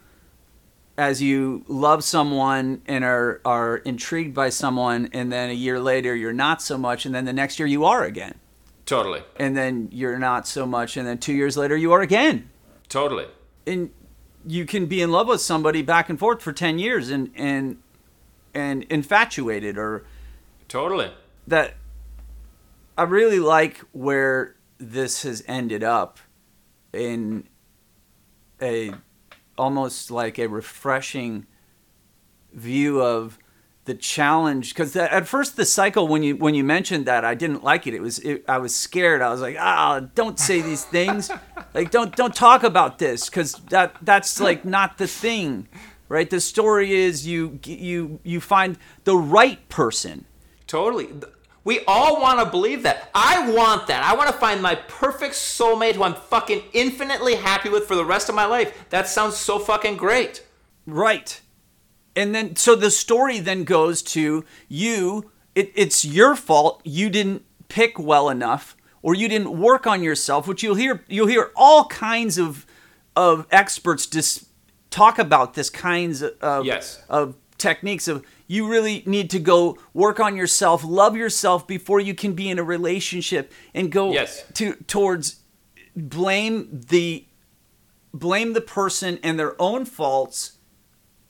as 0.98 1.20
you 1.22 1.64
love 1.68 2.02
someone 2.04 2.82
and 2.86 3.04
are 3.04 3.40
are 3.44 3.76
intrigued 3.78 4.34
by 4.34 4.48
someone 4.48 5.08
and 5.12 5.30
then 5.32 5.50
a 5.50 5.54
year 5.54 5.78
later 5.80 6.14
you're 6.14 6.32
not 6.32 6.60
so 6.62 6.76
much 6.76 7.06
and 7.06 7.14
then 7.14 7.24
the 7.24 7.32
next 7.32 7.58
year 7.58 7.68
you 7.68 7.84
are 7.84 8.04
again. 8.04 8.34
Totally. 8.86 9.22
And 9.36 9.56
then 9.56 9.88
you're 9.92 10.18
not 10.18 10.46
so 10.46 10.66
much 10.66 10.96
and 10.96 11.06
then 11.06 11.18
2 11.18 11.32
years 11.32 11.56
later 11.56 11.76
you 11.76 11.92
are 11.92 12.00
again. 12.00 12.50
Totally. 12.88 13.26
And 13.66 13.90
you 14.46 14.66
can 14.66 14.86
be 14.86 15.00
in 15.00 15.10
love 15.10 15.28
with 15.28 15.40
somebody 15.40 15.82
back 15.82 16.08
and 16.08 16.18
forth 16.18 16.42
for 16.42 16.52
10 16.52 16.78
years 16.78 17.10
and 17.10 17.30
and 17.34 17.78
and 18.54 18.84
infatuated 18.84 19.76
or 19.76 20.04
totally. 20.68 21.10
that 21.46 21.74
I 22.96 23.02
really 23.02 23.40
like 23.40 23.78
where 23.92 24.54
this 24.78 25.22
has 25.22 25.42
ended 25.48 25.82
up 25.82 26.18
in 26.92 27.48
a 28.62 28.92
almost 29.58 30.10
like 30.10 30.38
a 30.38 30.46
refreshing 30.46 31.46
view 32.52 33.02
of 33.02 33.38
the 33.84 33.94
challenge 33.94 34.70
because 34.70 34.96
at 34.96 35.26
first 35.28 35.56
the 35.56 35.64
cycle 35.64 36.08
when 36.08 36.22
you 36.22 36.36
when 36.36 36.54
you 36.54 36.64
mentioned 36.64 37.06
that 37.06 37.24
I 37.24 37.34
didn't 37.34 37.62
like 37.62 37.86
it 37.86 37.94
it 37.94 38.00
was 38.00 38.18
it, 38.20 38.44
I 38.48 38.58
was 38.58 38.74
scared 38.74 39.20
I 39.20 39.30
was 39.30 39.40
like 39.40 39.56
ah 39.58 40.00
don't 40.14 40.38
say 40.38 40.62
these 40.62 40.84
things 40.84 41.30
like 41.74 41.90
don't 41.90 42.16
don't 42.16 42.34
talk 42.34 42.62
about 42.62 42.98
this 42.98 43.28
because 43.28 43.54
that 43.68 43.94
that's 44.00 44.40
like 44.40 44.64
not 44.64 44.96
the 44.96 45.06
thing 45.06 45.68
right 46.08 46.30
the 46.30 46.40
story 46.40 46.92
is 46.92 47.26
you 47.26 47.60
you 47.64 48.20
you 48.22 48.40
find 48.40 48.78
the 49.04 49.16
right 49.16 49.68
person 49.68 50.24
Totally. 50.66 51.08
We 51.62 51.80
all 51.86 52.20
want 52.20 52.40
to 52.40 52.46
believe 52.46 52.82
that. 52.82 53.08
I 53.14 53.50
want 53.50 53.86
that. 53.86 54.02
I 54.02 54.14
want 54.14 54.28
to 54.28 54.36
find 54.36 54.60
my 54.60 54.74
perfect 54.74 55.34
soulmate 55.34 55.94
who 55.94 56.02
I'm 56.02 56.14
fucking 56.14 56.62
infinitely 56.72 57.36
happy 57.36 57.68
with 57.68 57.86
for 57.86 57.94
the 57.94 58.04
rest 58.04 58.28
of 58.28 58.34
my 58.34 58.44
life. 58.44 58.86
That 58.90 59.08
sounds 59.08 59.36
so 59.36 59.58
fucking 59.58 59.96
great. 59.96 60.44
Right. 60.86 61.40
And 62.16 62.34
then, 62.34 62.56
so 62.56 62.74
the 62.76 62.90
story 62.90 63.40
then 63.40 63.64
goes 63.64 64.02
to 64.02 64.44
you. 64.68 65.30
It, 65.54 65.72
it's 65.74 66.04
your 66.04 66.36
fault. 66.36 66.80
You 66.84 67.10
didn't 67.10 67.44
pick 67.68 67.98
well 67.98 68.28
enough, 68.28 68.76
or 69.02 69.14
you 69.14 69.28
didn't 69.28 69.58
work 69.58 69.86
on 69.86 70.02
yourself. 70.02 70.46
Which 70.46 70.62
you'll 70.62 70.74
hear. 70.76 71.04
You'll 71.08 71.26
hear 71.28 71.50
all 71.56 71.86
kinds 71.86 72.38
of 72.38 72.66
of 73.16 73.46
experts 73.50 74.06
just 74.06 74.44
talk 74.90 75.18
about 75.18 75.54
this 75.54 75.70
kinds 75.70 76.22
of 76.22 76.66
Yes. 76.66 77.02
of 77.08 77.36
techniques 77.58 78.08
of 78.08 78.24
you 78.46 78.68
really 78.68 79.02
need 79.06 79.30
to 79.30 79.38
go 79.38 79.78
work 79.92 80.18
on 80.20 80.36
yourself, 80.36 80.84
love 80.84 81.16
yourself 81.16 81.66
before 81.66 81.98
you 82.00 82.14
can 82.14 82.34
be 82.34 82.50
in 82.50 82.58
a 82.58 82.62
relationship, 82.64 83.52
and 83.72 83.90
go 83.90 84.12
Yes. 84.12 84.44
to 84.54 84.74
towards 84.86 85.36
blame 85.96 86.68
the 86.88 87.24
blame 88.12 88.52
the 88.52 88.60
person 88.60 89.18
and 89.22 89.38
their 89.38 89.60
own 89.60 89.84
faults 89.84 90.58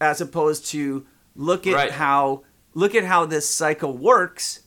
as 0.04 0.20
opposed 0.20 0.66
to 0.66 1.06
look 1.34 1.66
at 1.66 1.74
Right. 1.74 1.90
how 1.90 2.42
look 2.74 2.94
at 2.94 3.04
how 3.04 3.24
this 3.24 3.48
cycle 3.48 3.96
works 3.96 4.60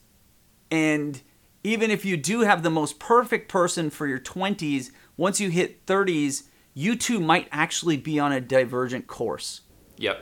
and 0.71 1.21
even 1.63 1.91
if 1.91 2.03
you 2.05 2.17
do 2.17 2.41
have 2.41 2.63
the 2.63 2.69
most 2.69 2.97
perfect 2.99 3.49
person 3.49 3.89
for 3.89 4.07
your 4.07 4.19
20s 4.19 4.89
once 5.15 5.39
you 5.39 5.49
hit 5.49 5.85
30s 5.85 6.43
you 6.73 6.95
two 6.95 7.19
might 7.19 7.47
actually 7.51 7.97
be 7.97 8.19
on 8.19 8.31
a 8.31 8.41
divergent 8.41 9.05
course 9.07 9.61
Yep. 9.97 10.17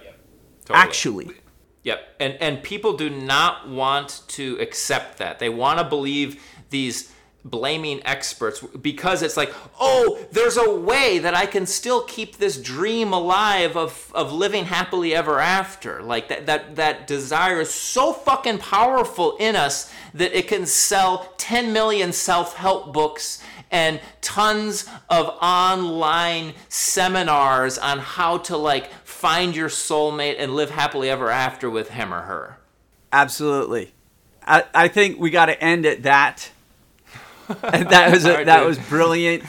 Totally. 0.66 0.80
actually 0.88 1.30
Yep. 1.84 2.00
And 2.20 2.34
and 2.42 2.64
people 2.64 2.94
do 2.98 3.10
not 3.12 3.70
want 3.70 4.24
to 4.30 4.58
accept 4.60 5.20
that. 5.20 5.38
They 5.38 5.50
want 5.50 5.78
to 5.78 5.86
believe 5.86 6.42
these 6.72 7.12
blaming 7.46 8.02
experts 8.06 8.62
because 8.82 9.22
it's 9.22 9.38
like, 9.38 9.54
"Oh, 9.80 10.20
there's 10.32 10.58
a 10.58 10.70
way 10.70 11.20
that 11.20 11.36
I 11.36 11.46
can 11.46 11.66
still 11.68 12.02
keep 12.02 12.38
this 12.38 12.58
dream 12.58 13.14
alive 13.14 13.78
of 13.78 14.12
of 14.14 14.34
living 14.34 14.66
happily 14.66 15.16
ever 15.16 15.40
after." 15.40 16.02
Like 16.02 16.28
that 16.30 16.48
that 16.48 16.76
that 16.76 17.08
desire 17.08 17.62
is 17.62 17.70
so 17.70 18.12
fucking 18.12 18.58
powerful 18.58 19.38
in 19.38 19.56
us 19.56 19.92
that 20.16 20.38
it 20.38 20.48
can 20.48 20.66
sell 20.66 21.34
10 21.38 21.72
million 21.72 22.12
self-help 22.12 22.92
books 22.92 23.44
and 23.70 24.00
tons 24.22 24.86
of 25.10 25.28
online 25.42 26.54
seminars 26.70 27.78
on 27.78 28.00
how 28.00 28.38
to 28.38 28.58
like 28.58 28.90
find 29.04 29.56
your 29.56 29.70
soulmate 29.70 30.36
and 30.40 30.56
live 30.56 30.70
happily 30.70 31.10
ever 31.10 31.30
after 31.30 31.70
with 31.70 31.90
him 31.90 32.14
or 32.14 32.22
her. 32.22 32.58
absolutely 33.12 33.94
i, 34.46 34.64
I 34.74 34.88
think 34.88 35.20
we 35.20 35.30
got 35.30 35.48
to 35.48 35.62
end 35.62 35.86
at 35.86 36.04
that 36.04 36.52
that 37.62 38.12
was 38.12 38.26
a, 38.26 38.44
that 38.44 38.66
was 38.66 38.80
brilliant 38.80 39.44